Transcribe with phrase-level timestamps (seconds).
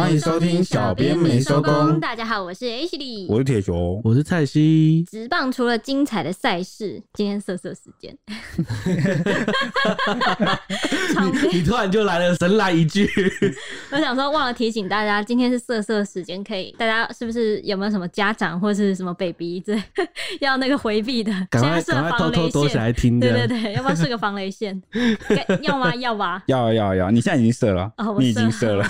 [0.00, 2.00] 欢迎收听小编没收工。
[2.00, 5.04] 大家好，我是 H 里，我是铁雄，我是蔡西。
[5.10, 8.16] 直棒除了精彩的赛事，今天色色时间。
[11.20, 13.06] 你 你突然就来了神来一句，
[13.92, 19.76] 我想说忘了提醒大家，今天是色色时间，可以大家是不是有没有什么家长或是什么 baby 这
[20.40, 21.30] 要那个回避的？
[21.50, 23.20] 赶快赶快偷偷躲起来听。
[23.20, 24.80] 对对对，要不要设个防雷线？
[25.60, 25.94] 要吗？
[25.96, 26.42] 要吧？
[26.46, 27.10] 要要要！
[27.10, 28.86] 你现在已经设了，哦，你已经设了。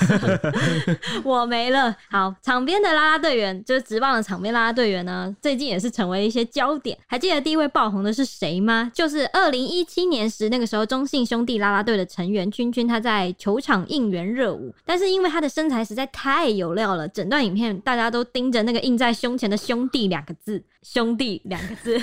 [1.24, 1.94] 我没了。
[2.10, 6.96] 好，场边的啦啦队员就是职棒的场边啦啦队员呢，最近也是成为一些焦点。
[7.06, 8.90] 还记得第一位爆红的是谁吗？
[8.94, 21.98] 就是二零一七年时那个时候中信兄弟啦啦队的成员君君，他在球场应援热舞，但是因为他的身材实在太有料了，整段影片大家都盯着那个印在胸前的“兄弟”两个字，“兄弟”两个字，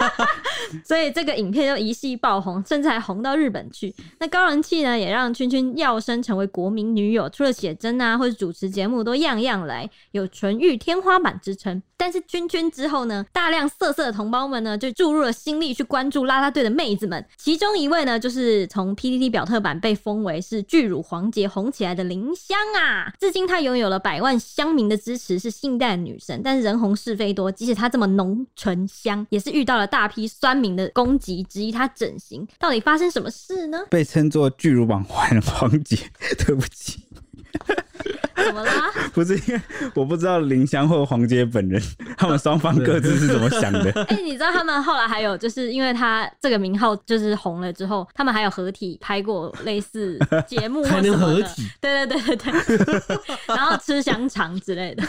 [0.84, 3.94] 所以这个影片就一夕爆红，甚至还红到日本去。
[4.18, 11.82] 那高人气呢，也让君君跃升成为国民女友，除了写真啊，或者主持节目都样样来，有纯欲天花板之称。
[11.96, 17.24] 但是君君之后呢，大量色色的同胞们呢，就注入了心力去关注啦啦队的妹子们。
[17.36, 23.12] 其中一位呢，就是从 PTT 表特版被封为是巨乳黄杰红起来的林香啊。
[23.20, 26.40] 至今她拥有了百万乡民的支持，是性感女神。
[26.42, 32.44] 但是人红是非多，即使她这么浓醇香，也是遇到了大批酸民的攻击，质疑她整形。
[32.58, 33.78] 到底发生什么事呢？
[33.88, 35.96] 被称作巨乳网黄黄洁，
[36.44, 37.04] 对不起。
[38.36, 38.90] 怎么啦？
[39.12, 39.60] 不是因为
[39.94, 41.80] 我不知道林香或黄杰本人，
[42.16, 43.90] 他们双方各自是怎么想的。
[44.08, 51.68] 哎、欸，你知道他们后来还有，就是因为他这个名号就是红了之后，他们还有合体拍过类似节目，还能合体？
[51.80, 52.48] 对对对对
[53.00, 55.02] 对，然后吃香肠之类的。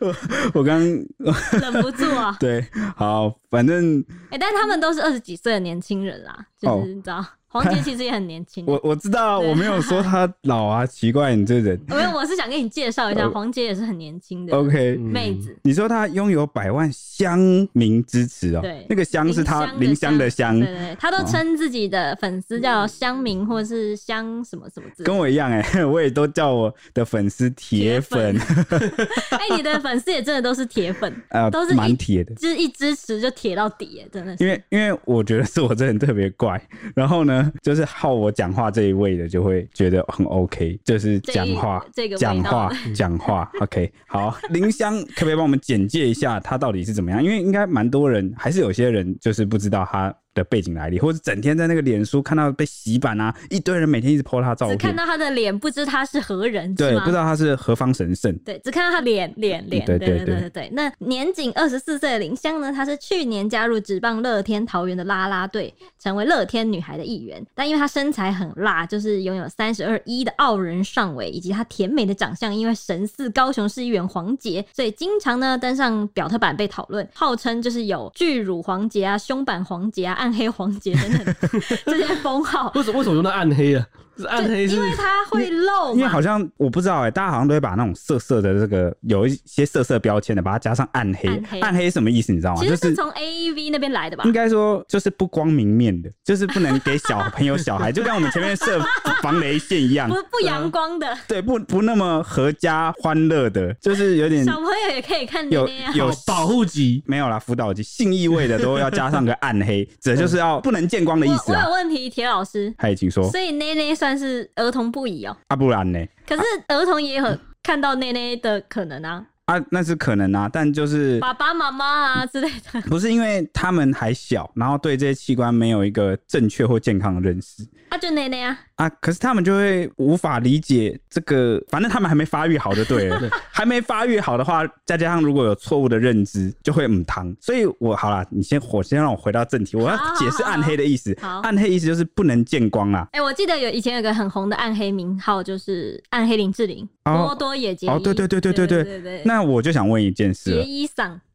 [0.00, 0.14] 我
[0.54, 2.36] 我刚忍不住啊。
[2.38, 2.64] 对，
[2.96, 4.00] 好，反正
[4.30, 7.18] 哎、欸，但他们都是二十几岁的年轻人啦，就是你知道。
[7.18, 11.80] 哦黄杰其实也很年轻，我我知道啊，我没有说他老啊，奇怪，你这人。
[11.88, 15.56] 没有，我是想跟你介绍一下，黄杰也是很年轻的，OK，妹子。
[15.62, 17.38] 你说他拥有百万乡
[17.72, 28.36] 民支持哦，对，那个乡是他林乡的乡，对对，他都称自己的粉丝叫乡民或者是乡什么什么字，跟我一样哎， 我也都叫我的粉丝铁粉。
[29.30, 34.36] 哎，你的粉丝也真的都是铁粉啊，都是蛮铁的，就是一支持就铁到底，真的。
[34.38, 36.62] 因为因为我觉得是我这人特别怪，
[36.94, 37.37] 然后呢。
[37.62, 47.22] 就是好我讲话这一位的，就会觉得很 OK，就是讲话，这个讲话， 讲话，OK，好，林香可不可以帮我们简介一下他到底是怎么样？
[47.22, 50.14] 因为应该蛮多人，还是有些人就是不知道他。
[50.38, 60.68] 的背景来历，或者整天在那个脸书看到被洗版啊，一堆人每天一直 po 他照片，只看到他的脸，不知他是何人，对，不知道他是何方神圣，对，只看到他脸脸脸，对对对对对。
[60.72, 67.44] 那年仅二十四岁的林香呢，她是去年加入职棒乐天桃园的啦啦队，成为乐天女孩的一员。
[67.54, 81.34] 但因为她身材很辣，就是拥有三十二一的傲人上围，以及她甜美的长相，因为神似高雄市议员黄杰，所以经常呢登上表特版被讨论，号称就是有巨乳黄杰啊、胸版黄杰啊、暗黑黄杰等等
[81.86, 83.86] 这些封号，为什么为什么用到暗黑啊？
[84.22, 85.94] 是暗黑是，因为它会漏。
[85.94, 91.28] 因为好像我不知道哎、欸，大家好像都会把那种色色的这个有一些色色标签的，把它加上暗黑。
[91.28, 92.32] 暗黑，暗黑什么意思？
[92.32, 92.60] 你知道吗？
[92.62, 94.24] 其实是从 A E V 那边来的吧？
[94.24, 98.80] 应该说就是不光明面的， 就是不能给小朋友、小孩， 就跟我们前面设
[99.22, 101.16] 防雷线一样，不不阳光的。
[101.26, 111.52] 对，不不那么合家欢乐的，就是有点小朋友也可以看有有保护级没有啦，辅导级性意味的都要加上个暗黑，这就是要不能见光的意思。
[111.52, 113.30] 我有问题，铁老师，嗨，请说。
[113.30, 115.98] 所以内内算是儿童不宜哦、喔，啊不然呢？
[116.26, 119.26] 可是儿童也很看到内内的可能啊。
[119.46, 127.66] 啊，那是可能啊，但就是爸爸妈妈啊之类的， 不是因为他们还小，然后对这些器官没有一个正确或健康的认识。
[127.88, 128.88] 啊，就内内啊啊！
[129.00, 137.34] 可是他们就会无法理解这个，反正他们还没发育好就对了， 还没发育好的话，再加上如果有错误的认知，就会母汤。
[137.40, 141.16] 所以我好了，你先我先让我回到正题，我要解释暗黑的意思。
[141.20, 143.08] 好好好，暗黑意思就是不能见光啦。
[143.12, 146.88] 哎、欸，我记得有以前有个很红的暗黑名号，就是暗黑林志玲。
[147.02, 149.22] 波多野结衣哦，对对对对对对对对。
[149.24, 150.86] 那我就想问一件事，结衣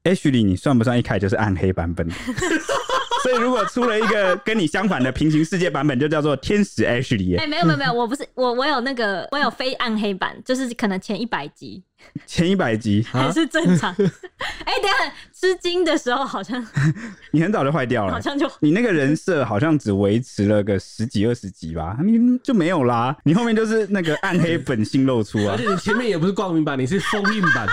[0.04, 2.08] 桑，Ashley，你算不算一开始就是暗黑版本？
[3.24, 7.38] 所以如果出了一个跟你相反的平行世界版本，就叫做天使 Ashley。
[7.38, 11.82] 哎、欸，没有没有没有，我不是我我有那个我有非暗黑版，就是可能前一百集。
[12.26, 13.96] 前一百集 还是正常。
[14.66, 16.62] 哎、欸，等下吃惊的时候好像
[17.32, 23.16] 你很早就坏掉了，好像就你那个人设好像只维持了个十几二十集吧，你就没有啦。
[23.24, 27.66] 你后面就是那个暗黑本性露出啊，而且你前面也不是光明版，你是封印版。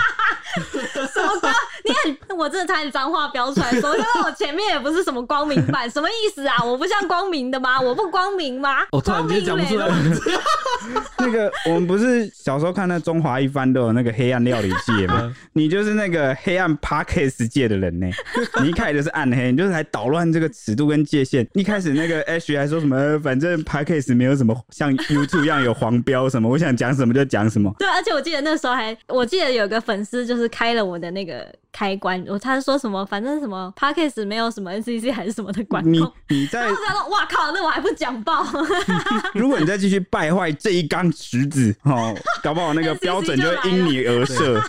[0.55, 1.53] 什么光？
[1.83, 6.63] 你很 我真的差点脏话飙出来说，因为我前面也不是什么光明版，什么意思啊？
[6.63, 7.79] 我不像光明的吗？
[7.79, 8.77] 我不光明吗？
[8.91, 9.87] 我突然间讲不出来。
[11.19, 15.33] 那个我们不是小时候看那《中华一番》都有那个黑暗料理界吗？
[15.53, 18.07] 你就是那个黑暗 Podcast 界的人呢。
[18.63, 21.47] 你一开始就是暗黑，你就是来捣乱这个尺度跟界限。
[21.53, 27.71] 一开始那个 Ash 还说什么，反正 Podcast 没有什么像 YouTube 一样有黄标什么，我想讲什么就讲什么。
[27.77, 35.91] 对，而且我记得那时候还，我记得有个粉丝就是开了我的那个开关，我他说什么，反正什么 p a c k a g e 没有什么 NCC 还是什么的管控。
[36.27, 38.45] 你你在，他说哇靠，那我还不讲爆。
[39.33, 44.61] 如果你再继续败坏这一缸石子，哦，搞不好那个 标准就会因你而设。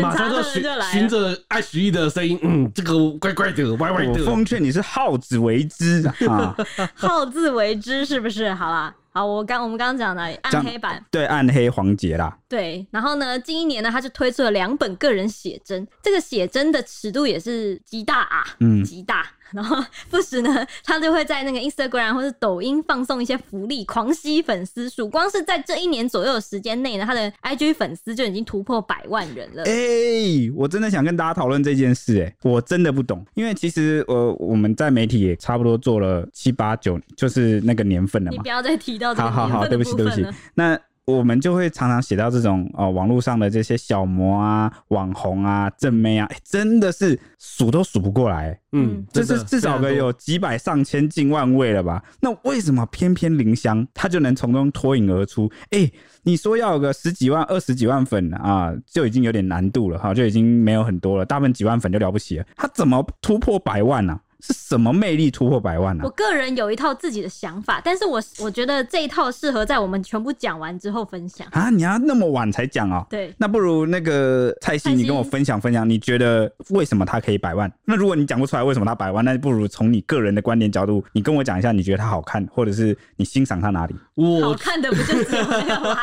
[0.00, 0.62] 马上就循
[0.92, 4.12] 循着爱徐艺的声音，嗯，这个乖乖的，歪歪的。
[4.12, 6.56] 我奉劝你是好自为之啊，
[6.94, 8.52] 好自为之是不是？
[8.54, 8.94] 好啦。
[9.16, 12.84] 好，我刚我们刚刚讲的暗黑版，对暗黑黄杰啦，对。
[12.90, 19.24] 然后呢，近一年呢，他就推出了两本个人写真，这个写真的尺度也是极大啊，嗯，极大。
[19.52, 19.76] 然后
[20.10, 25.08] 不时呢，他就会在那个 Instagram 或是抖音放送一些福利，狂吸粉丝数。
[25.08, 29.62] 光是在这一年左右的时间内呢，他的 IG 粉丝就已经突破百万人了。
[29.64, 38.36] 哎、欸，我真的想跟大家讨论这件事、欸，哎，我真的不懂，因为其实我我们在媒体也差不多做了七八九，就是那个年份了嘛。
[38.36, 39.14] 你不要再提到。
[39.14, 40.26] 好好好，对不起对不起。
[40.54, 40.78] 那。
[41.06, 48.58] 我们就会常常写到这种哦，网络上的这些小模啊、网红啊、正妹啊，欸、真的是数都数不过来。
[48.72, 52.02] 嗯，就是至少个有几百上千近万位了吧？
[52.20, 55.50] 那为什么偏偏林香她就能从中脱颖而出？
[55.70, 55.92] 哎、欸，
[56.22, 62.44] 你说要有个十几万、二十几万粉啊，就已经有点难度了哈，就已经没有很多了，大部分几万粉就了不起了。
[62.56, 64.20] 她怎么突破百万呢、啊？
[64.46, 66.04] 是什么魅力突破百万呢、啊？
[66.04, 71.70] 我个人有一套自己的想法，但是我我觉得这一套适合在我们全部讲完之后分享啊！
[71.70, 73.06] 你要那么晚才讲哦？
[73.08, 77.72] 对，那不如那个蔡西，你跟我分享分享，你觉得为什么他可以百万？
[77.86, 83.96] 那如果你讲不出来为什么他百万，那不如从你个人的观点角度，你跟我讲一下，你觉得他好看，或者是你欣赏他哪里？
[84.14, 85.96] 我好看的不就只有那个吗？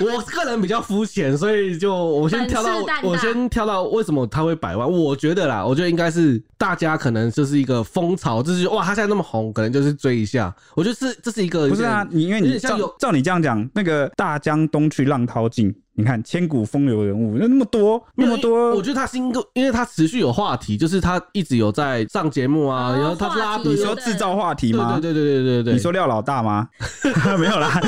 [0.00, 4.88] 我个人比较肤浅，所以就我先跳到我先跳到为什么他会百万？
[4.88, 10.54] 我觉得啦，我觉得应该是大家可能就是一个风潮，就是哇，他现在那么红，可能就是追一下。
[10.74, 12.06] 我觉得是这是一个，不是啊？
[12.10, 15.74] 你因为你照照你这样讲，那个大江东去浪淘尽。
[15.98, 25.00] 你看千古风流人物，那那么多，那么多，我觉得他是因为，因为他持续有话题，就是他一直有在上节目啊，然后他拉，你说制造话题吗？
[25.02, 26.68] 对对对对对对，你说廖老大吗？
[27.36, 27.80] 没有啦，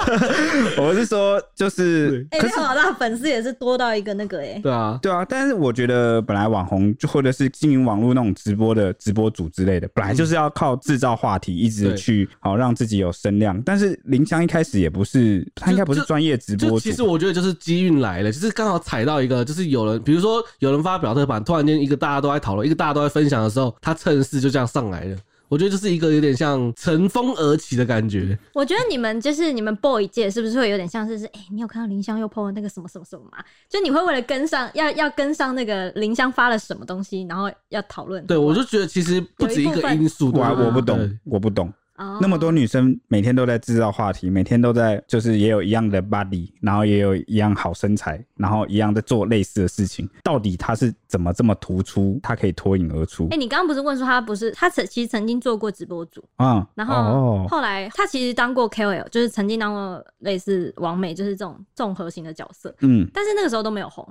[0.76, 13.58] 我是说就是，哎，廖老大粉丝也是多到一个那个哎，对啊对啊，但是我觉得本来网红就或者是经营网络那种直播的直播主之类的，本来就是要靠制造话题，一直去好让自己有声量。
[13.62, 17.37] 但是林湘一开始也不是，他应该不是专业直播主，其实我觉得。
[17.40, 25.16] 就是机运来了，就是刚好踩到一个，就是有人，比如说有人发表特版，突然间一个大家都在讨论，一个大家都在分享的时候，他趁势就这样上来了。
[25.48, 28.38] 我觉得这是一个有点像乘风而起的感觉。
[28.52, 33.38] 我觉得你们就是你们 boy 界是不是会有点像是是哎、欸，你有看到林湘又 po 了那个什么什么什么吗？
[33.66, 38.22] 就你会为了跟上，要要跟上那个林湘发了什么东西，然后要讨论。
[38.26, 40.30] 对，我就觉得其实不止一个因素。
[40.34, 41.72] 我我不懂，我不懂。
[42.20, 50.08] 那么多女生每天都在制造话题，每天都在就是也有一样的 body，然后也有一样好身材，然后一样在做类似的事情。
[50.22, 52.18] 到底她是怎么这么突出？
[52.22, 53.24] 她可以脱颖而出？
[53.24, 54.50] 哎、欸，你刚刚不是问说她不是？
[54.52, 62.74] 她曾其实曾经做过直播主啊，嗯、然后后来她其实当过 KOL，就是曾经当过类似王美，就是这种综合型的角色。
[62.80, 64.06] 嗯，但是那个时候都没有红。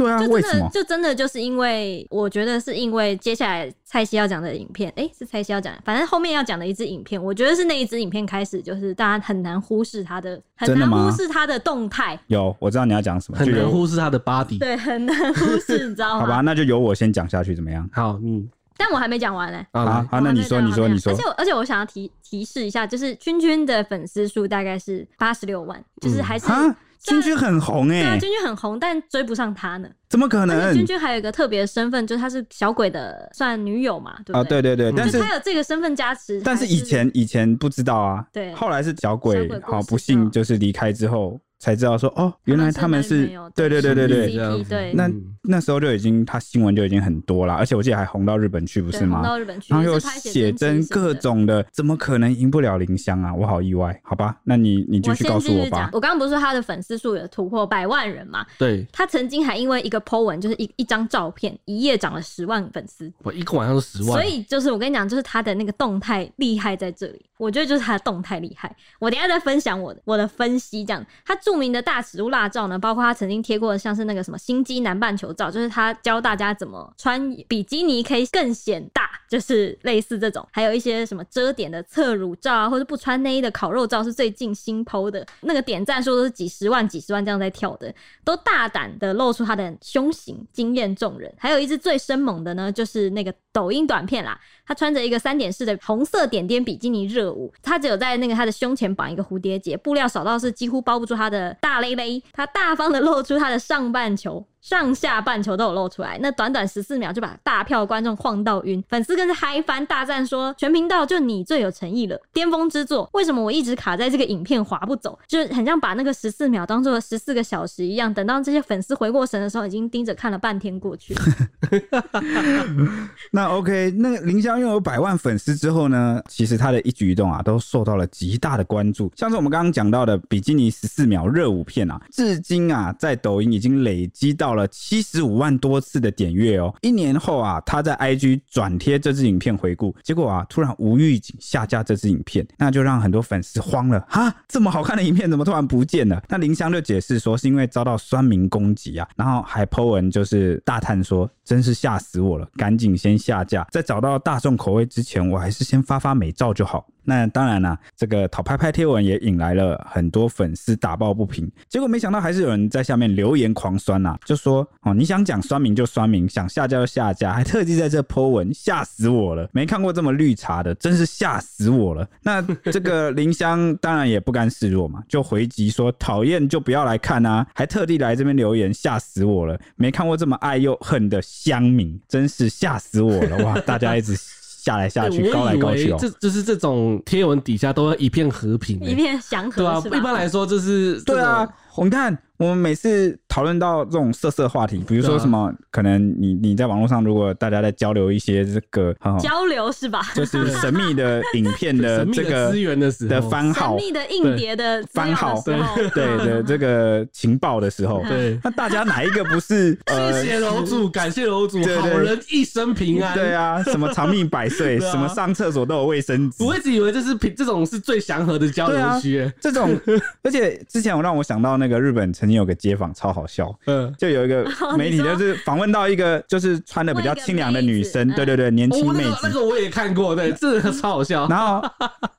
[0.00, 0.68] 对啊，为什么？
[0.72, 12.18] 就真的就是因为，我觉得是因为接下来蔡西要讲的影片，哎、欸，是蔡西要讲，反正后面要讲的一支影片，我觉得是那一支影片开始，就是大家很难忽视他的，很难忽视他的动态。
[12.28, 16.20] 有，我知道你要讲什么，很难忽视他的 body，对， 很难忽视，你知道吗？
[16.20, 17.88] 好吧，那就由我先讲下去，怎么样？
[17.92, 19.80] 好，嗯，但我还没讲完呢、欸。
[19.80, 21.12] 啊，好，那你说，你说，你说。
[21.12, 26.46] 而且，而且我想要提提示一下，就是君君的粉丝数大概是八十六万，就是还是。
[26.48, 29.88] 嗯君君很红哎、欸，对，君君很红，但追不上他呢。
[30.08, 30.74] 怎么可能？
[30.74, 34.40] 君君还有一个特别的身份，就是他是小鬼的算女友嘛，对不对？
[34.40, 36.40] 哦，对对对，但是他有这个身份加持。
[36.42, 41.40] 但是以前以前不知道啊，对，后来是小鬼，好不幸就是离开之后。
[41.60, 45.08] 才知道说哦，原来他们是对对对对对，对，那
[45.42, 49.18] 那时候就已经他新闻就已经很多了，而且我记得还红到日本去，不是吗？
[49.18, 53.34] 红到日本去，然后又写真各种的，怎么可能赢不了林香啊？
[53.34, 54.36] 我好意外，好吧？
[54.42, 55.90] 那你你继续告诉我吧。
[55.92, 58.44] 我刚刚不是说他的粉丝数有突破百万人嘛？
[58.58, 64.12] 对，他曾经还因为一个 po 文，就是一一张照片，一夜涨了十万粉丝，我一个晚上都十万。
[64.12, 68.74] 所以就是我跟你讲，就是他的那个动态厉害在这里，我觉得就是他的动态厉害。
[68.98, 72.30] 我等下再分享我的我的分析，这样他著名的大尺度。
[72.30, 78.99] 辣照呢，包括他曾经贴过的，像是那个什么心机南半球照，就是他教大家怎么穿比基尼可以更显大，
[79.30, 80.44] 就是类似这种。
[80.50, 87.94] 还有一些什么遮点的侧乳照啊，或者不穿内衣的烤肉照，是最近新 PO 的，那个点赞数都是几十万、几十万这样在跳的，
[88.24, 91.32] 都大胆的露出他的胸型，惊艳众人。
[91.38, 104.44] 还有一支最生猛的呢，就是那个抖音短片啦，他穿着一个三点式的红色点点比基尼热舞，他只有在那个他的胸前绑一个蝴蝶结，布料少到是几乎包不住他的大勒勒，他大方的露出他的上半球。
[104.60, 113.08] 上下半球都有露出来，那短短十四秒就把大票观众晃到晕，粉丝更是嗨翻，大赞说全频道就你最有诚意了，巅峰之作。
[113.14, 115.18] 为什么我一直卡在这个影片划不走？
[115.26, 121.22] 就是很像把那个十四秒当做了十四个小时一样，等到这些粉丝回过神的时候，已经盯着看了半天过去了。
[123.32, 129.10] 那 OK，那个林湘拥有百万粉丝之后呢，其实他的一举一动啊，都受到了极大的关注。
[129.16, 134.49] 像是我们刚刚讲到的比基尼十四秒热舞片啊，至今啊，在抖音已经累积到。
[134.50, 144.04] 到了七十五万多次的点阅哦，一年后啊，他在 IG 转贴这支影片回顾，结果啊，突然无预警下架这支影片，那就让很多粉丝慌了。
[144.08, 146.20] 哈，这么好看的影片怎么突然不见了？
[146.28, 156.86] 那林湘就解释说是因为遭到酸民攻击啊，然后还 po 文就是大叹说，真是吓死我了，赶紧先下架，在找到大众口味之前，我还是先发发美照就好。
[157.02, 169.48] 那当然啦，这个讨拍拍贴文也引来了很多粉丝打抱不平，结果没想到还是有人在下面留言狂酸呐、啊，就说哦，你想讲酸民就酸民，想下架就下架，还特地在这 po 文，吓死我了！
[169.52, 172.06] 没看过这么绿茶的，真是吓死我了。
[172.22, 172.40] 那
[172.70, 179.58] 这个林香当然也不甘示弱嘛，就回击说讨厌就不要来看啊，还特地来这边留言，吓死我了！
[179.74, 183.38] 没看过这么爱又恨的乡民，真是吓死我了！
[183.44, 184.18] 哇，大家一直。
[184.62, 185.96] 下来下去， 高来高去哦。
[185.98, 192.18] 这就是这种贴文底下都要一片和平，一片祥和，对啊，一般来说就是对啊，我们看。
[192.40, 200.00] 我们每次讨论到这种色色话题，比如说什么，啊、可能你你在网络上，如果大家在交流一些这个交流是吧？
[200.14, 205.60] 就是神秘的 影片的这个资源的时候的番号，神秘的硬碟的番号，对
[205.90, 209.78] 对的这个情报的时候，对，那大家哪一个不是？
[209.84, 213.14] 呃谢谢楼主，感谢楼主，好人一生平安。
[213.14, 216.42] 对啊，什么长命百岁， 什么上厕所都有卫生纸。
[216.42, 219.78] 我一直以为这是平这种是最祥和的交流区，这种，
[220.22, 222.30] 而且之前我让我想到那个日本曾。
[222.30, 224.48] 经有个街访超好笑，嗯，就有一个
[224.78, 231.26] 媒体就是访问到一个就是穿的比较清凉的女生，对对对，年轻妹子，那个我也看过，对， 这个超好笑。
[231.26, 231.60] 然后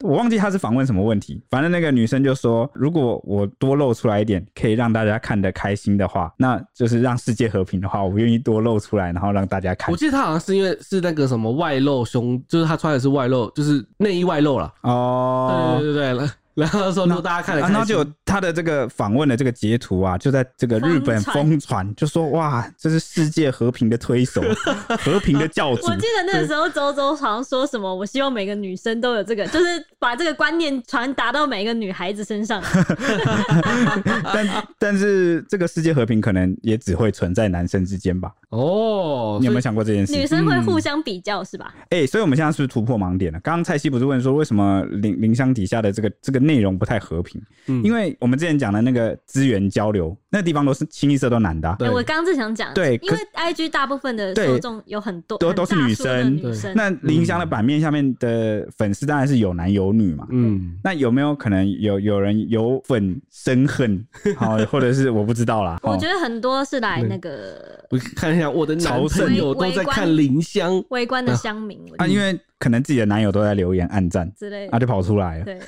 [0.02, 9.94] 我忘记他是访问什么问题，反正那个女生就说，如果我多露出来一点，可以让大家看得开心的话，那就是让世界和平的话，我愿意多露出来，然后让大家看。
[9.94, 14.74] 我记得他好像是因为是那个什么外露胸，就是他穿的是外露，就是内衣外露了。
[14.82, 16.30] 哦，对对对对。
[16.56, 24.42] 然后说，让大家看了，然后就有他的这个访问的这个截图啊，就在这个日本疯传，就说哇，这是世界和平的推手，
[25.00, 25.86] 和平的教主。
[25.86, 29.66] 我记得那个时候周周好像说什么，我希望每个女生都有这个，就是
[29.98, 32.62] 把这个观念传达到每一个女孩子身上。
[34.34, 38.30] 但但是这个世界和平可能也只会存在男生之间吧？
[38.50, 40.12] 哦，你有没有想过这件事？
[40.12, 41.74] 女生会互相比较是吧？
[41.92, 43.40] 哎，所以我们现在是不是突破盲点了？
[43.40, 46.42] 刚刚蔡西不是问说，为什么林林香底下的这个这个。
[46.52, 51.76] 内容不太和平，嗯，因为我们之前讲的那个资源交流，那地方都是清一色都男的。
[51.78, 56.74] 对，我刚刚是想讲，对，因为 IG 大部分的受众有很多都都是女生，女生。
[56.74, 64.04] 那林香的版面下面的粉丝当然是有男有女嘛，嗯，那有没有可能有有人有粉生恨，
[64.38, 65.78] 好，或者是我不知道啦。
[65.84, 72.40] 我觉得很多是来那个，我看一下我的男朋友都在看林香，围观的乡民啊，因为。
[72.62, 75.46] 可能自己的男友都在留言、暗赞之类，啊，就跑出来了。
[75.46, 75.60] 对，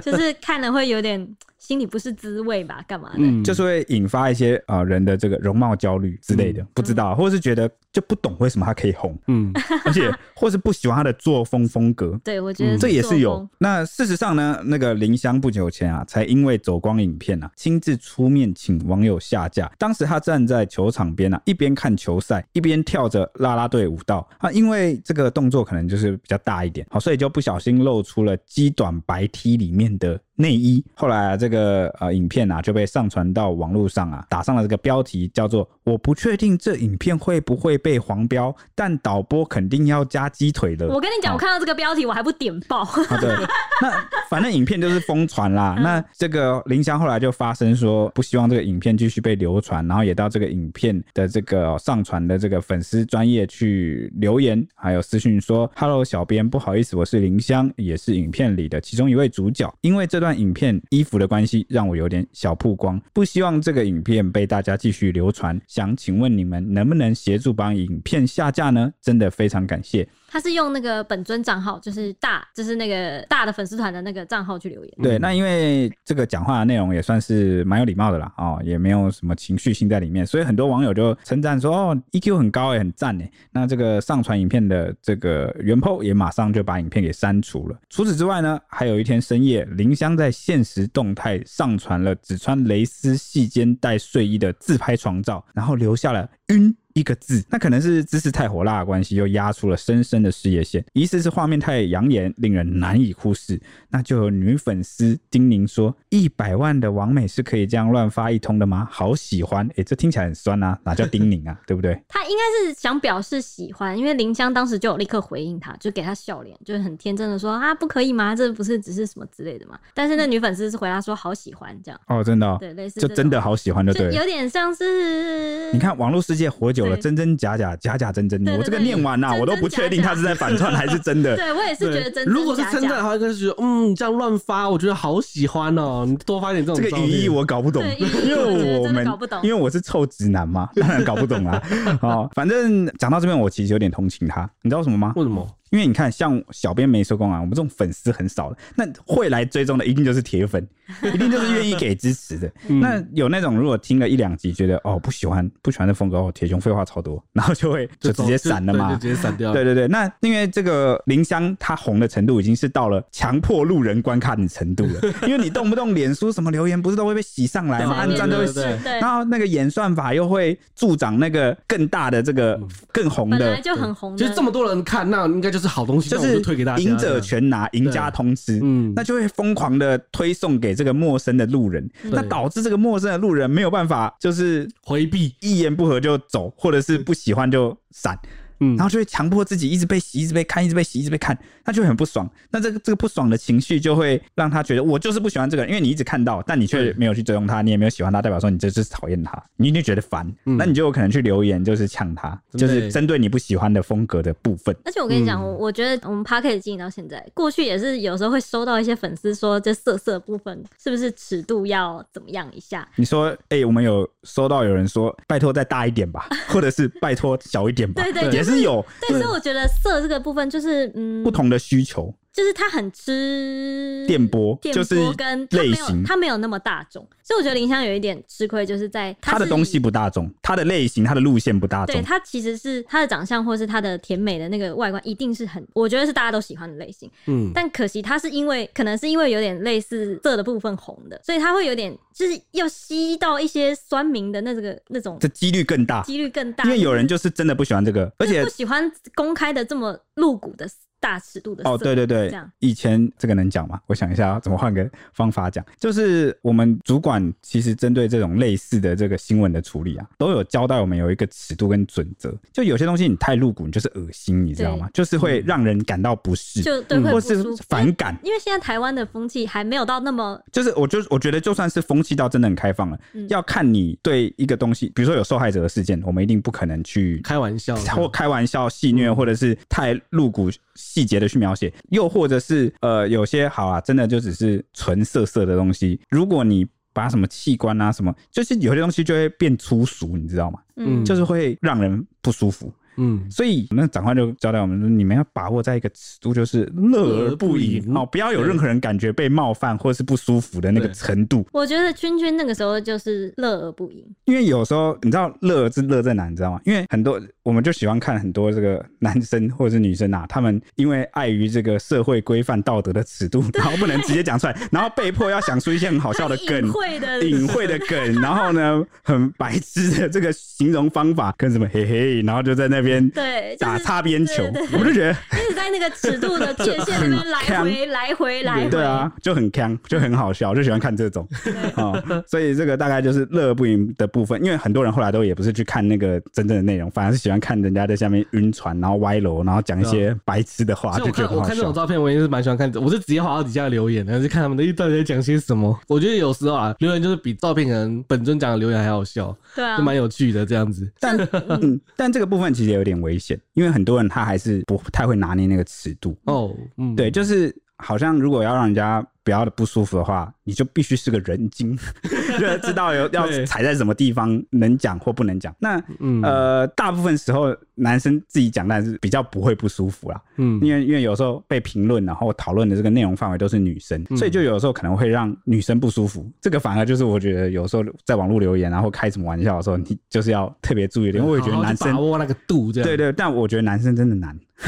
[0.00, 1.24] 就是看了会有点。
[1.64, 2.84] 心里不是滋味吧？
[2.86, 3.20] 干嘛的？
[3.20, 9.50] 嗯，就是会引发一些啊、呃、人的这个容貌焦虑之类的，嗯、不知道，或者是觉得就不懂为什么他可以红，嗯，
[9.86, 12.20] 而且或是不喜欢他的作风风格。
[12.22, 13.48] 对，我觉得这也是有。
[13.56, 19.72] 那事实上呢，那个林湘不久前啊，才因为走光影片啊，亲自出面请网友下架。
[19.78, 30.20] 当时他站在球场边啊，一边看球赛，一边跳着啦啦队舞蹈啊，因为这个动作可能就是比较大一点，好，所以就不小心露出了鸡短白 T 里面的。
[30.36, 40.88] 内衣，后来啊，这个呃影片啊就被上传到网络上啊，打上了这个标题，叫做“我不确定这影片会不会被黄标，但导播肯定要加鸡腿的”。
[40.92, 42.80] 我跟你讲，哦、我看到这个标题，我还不点爆。
[42.80, 43.30] 啊、对，
[43.80, 45.76] 那反正影片就是疯传啦。
[45.80, 65.60] 那这个林香后来就发声说，不希望这个影片继续被流传，然后也到这个影片的这个上传的这个粉丝专业去留言，还有私讯说：“Hello，小编，不好意思，我是林香，也是影片里的其中一位主角，因为这。”段影片衣服的关系，让我有点小曝光，不希望这个影片被大家继续流传。
[65.66, 68.90] 想请问你们能不能协助把影片下架呢？
[69.02, 70.08] 真的非常感谢。
[70.34, 74.94] 他是用那个本尊账号，就是大，就是那个大的粉丝团的那个账号去留言。
[75.00, 83.30] 对，那因为这个讲话的内容也算是蛮有礼貌的啦，哦，也没有什么情绪性在里面，所以很多网友就称赞说，哦，EQ 很高诶，很赞诶。
[83.52, 87.78] 那这个上传影片的这个原 po 也马上就把影片给删除了。
[87.88, 96.76] 除此之外呢，还有一天深夜，林香在限时动态上传了只穿蕾丝细肩带睡衣的自拍床照，然后留下了晕。
[96.94, 100.84] 一个字，那可能是姿势太火辣的关系，又压出了深深的事业线。
[100.92, 103.60] 疑似是画面太养眼，令人难以忽视。
[103.88, 111.58] 那就有女粉丝叮咛说：“一百万的王美是可以这样乱发一通的吗？”好喜欢，哎、欸，这听起来很酸啊，哪叫叮咛啊？
[111.66, 112.00] 对不对？
[112.06, 118.36] 他应该是想表示喜欢，因为林香当时就有立刻回应他，就给他笑脸，就是很天真的说：“啊，不可以吗？
[118.36, 127.76] 这不是只是什么之类的吗？”但是那女粉丝是回答说：“好喜欢。”这样哦，真的、哦，对，类似就真的好喜欢，就对，有点像是你看网络世界活久了，真真假假。
[127.76, 131.36] 假假真真，我这个念完呐，我都不确定他是在反串还是真的。
[131.36, 132.24] 对，我也是觉得真。
[132.24, 136.04] 如果是真的的话，就是觉得嗯，这样乱发，我觉得好喜欢哦。
[136.06, 136.82] 你多发点这种。
[136.82, 139.06] 这个语义我搞不懂，因为我们
[139.42, 141.62] 因为我是臭直男嘛， 当然搞不懂啦。
[142.00, 145.12] 哦，反正讲到这边，我其实有点同情他，你知道什么吗？
[145.16, 145.46] 为什么？
[145.74, 150.64] 因为你看，像小编没收工啊，我们这种粉丝很少的，那会来追踪的一定就是铁粉，
[151.12, 152.48] 一定就是愿意给支持的。
[152.80, 159.52] 那有那种如果听了一两集，觉得哦不喜欢不喜欢的风格，哦铁雄废话超多，然后就会 就直接闪了嘛，直接闪掉。
[159.52, 167.96] 对对对，那因为这个林香她红的程度已经是到了强迫路人观看的程度了， 因为你动不动脸书什么留言不是都会被洗上来吗？
[167.96, 168.60] 按赞都会洗，
[169.00, 172.60] 然后那个演算法又会助长那个更大的这个
[172.92, 176.44] 更红的，本来就很红，就是这么多人看，那应该就是好东西，就是。
[176.78, 188.14] 赢者全拿，赢家通吃，嗯，那就会疯狂的推送给这个陌生的路人，那导致这个陌生的路人没有办法，就是回避，一言不合就走，或者是不喜欢就闪。
[188.14, 192.28] 嗯，然后就会强迫自己一直被洗，一直被看，一直被洗，一直被看，他就很不爽。
[192.50, 200.26] 那这个这个不爽的情绪就会让他觉得我就是不喜欢这个人，因为你一直看到，但你却没有去追踪他，你也没有喜欢他，代表说你就是讨厌他，你就觉得烦。
[200.46, 204.74] 嗯，那你就有可能去留言，就是呛他，就是针对你不喜欢的风格的部分。
[204.84, 212.88] 而且我跟你讲，我我觉得我们 Podcast 经营到现在，过去也是有时候会收到一些粉丝说，这色色部分是不是尺度要怎么样一下？
[212.96, 218.84] 你说，哎、欸，我们有收到有人说，拜托再大一点吧， 或者是拜托小一点吧，对对，也是有。
[219.00, 222.14] 但是我觉得色这个部分就是嗯，不同的需求。
[222.34, 231.94] 就是他很吃电波，电波跟类型，他没有那么大众，所以我觉得林香有一点吃亏，就是在他的东西不大众，他的类型、他的路线不大众。
[231.94, 237.08] 对，他其实是他的长相或是他的甜美的那个外观，一定是很，我觉得是大家都喜欢的类型。
[237.26, 250.68] 嗯，但可惜他是因为可能是因为有点类似色的部分红的，所以他会有点就是要吸到一些酸民的那个那种，这几率更大，几率更大，因为有人就是真的不喜欢这个，而且不喜欢公开的这么露骨的。
[251.04, 253.78] 大尺度的哦，对对对，以前这个能讲吗？
[253.86, 255.62] 我想一下，怎么换个方法讲？
[255.78, 262.34] 就是我们主管其实针对这种类似的这个新闻的处理啊，都有交代我们有一个尺度跟准则。
[262.54, 264.88] 就有些东西你太露骨，你就是恶心，你知道吗？
[264.94, 268.16] 就是会让人感到不适，就对，或是反感。
[268.22, 280.50] 因为现在台湾的风气还没有到那么，就是我就我觉得就算是风气到真的很开放了，要看你对一个东西，比如说有受害者的事件，我们一定不可能去开玩笑或开玩笑戏谑，或者是太露骨。
[280.94, 286.00] 细节的去描写，又或者是呃，有些好啊，真的就只是纯色色的东西。
[286.08, 290.60] 如果你把什么器官啊什么，就是有些东西就会变粗俗，你知道吗？
[290.76, 292.72] 嗯，就是会让人不舒服。
[292.96, 301.44] 嗯，所以那长官就交代我们说，你们要把握在一个尺度，就是乐而不淫哦，不要有任何人感觉被冒犯或是不舒服的那个程度。
[301.52, 306.60] 我觉得君君那个时候就是乐而不淫，因为有时候你知道乐是乐在哪，你知道吗？
[306.64, 322.83] 因为很多我们就喜欢看很多这个男生或者是女生啊，他们因为碍于这个社会规范道德的尺度，然后不能直接讲出来，然后被迫要想出一些很好笑的梗，隐晦的 隐晦的梗，然后呢很白痴的这个形容方法跟什么嘿嘿，然后就在那。
[322.84, 331.26] 边对打擦边球，我就觉得一 直在那个尺度的界限那边来 回来回来回，对啊，就很坑，就很好笑，就喜欢看这种
[331.74, 331.92] 啊。
[332.28, 341.40] 所以这个大概就是乐而不淫的部分，因为很多人后来都也不是去看那个真正的内容，反而是喜欢看人家在下面晕船，然后歪楼，然后讲一些白痴的话，就觉得好笑。
[341.40, 345.78] 我看这种照片，我也是蛮喜欢看，我是直接滑到底下留言，然后就看他们的到底在讲些什么。
[345.88, 350.90] 我觉得有时候啊，留言就是比照片可能本尊讲的留言还好笑，对啊，就蛮有趣的这样子。
[351.00, 351.16] 但
[351.48, 353.40] 嗯，但这个部分其实也有点危险。
[353.54, 361.76] 因为很多人他还是不太会拿捏那个尺度哦，嗯，对，就是好像如果要让人家不要的不舒服的话，你就必须是个人精，
[362.38, 365.52] 就知道有 要踩在什么地方，能讲或不能讲。
[365.58, 370.20] 那、嗯、呃，大部分时候男生自己讲，但是比较不会不舒服啦。
[370.36, 376.30] 嗯，因为因为有时候被评论，然后讨论的这个内容范围都是女生，所以就有时候可能会让女生不舒服。
[376.40, 381.24] 这个反而就是我觉得有时候在网络留言，然后开什么玩笑的时候，你就是要特别注意一点。
[381.24, 383.12] 因为我也觉得男生把握那个度，这样对，对对。
[383.16, 384.38] 但我觉得男生真的难。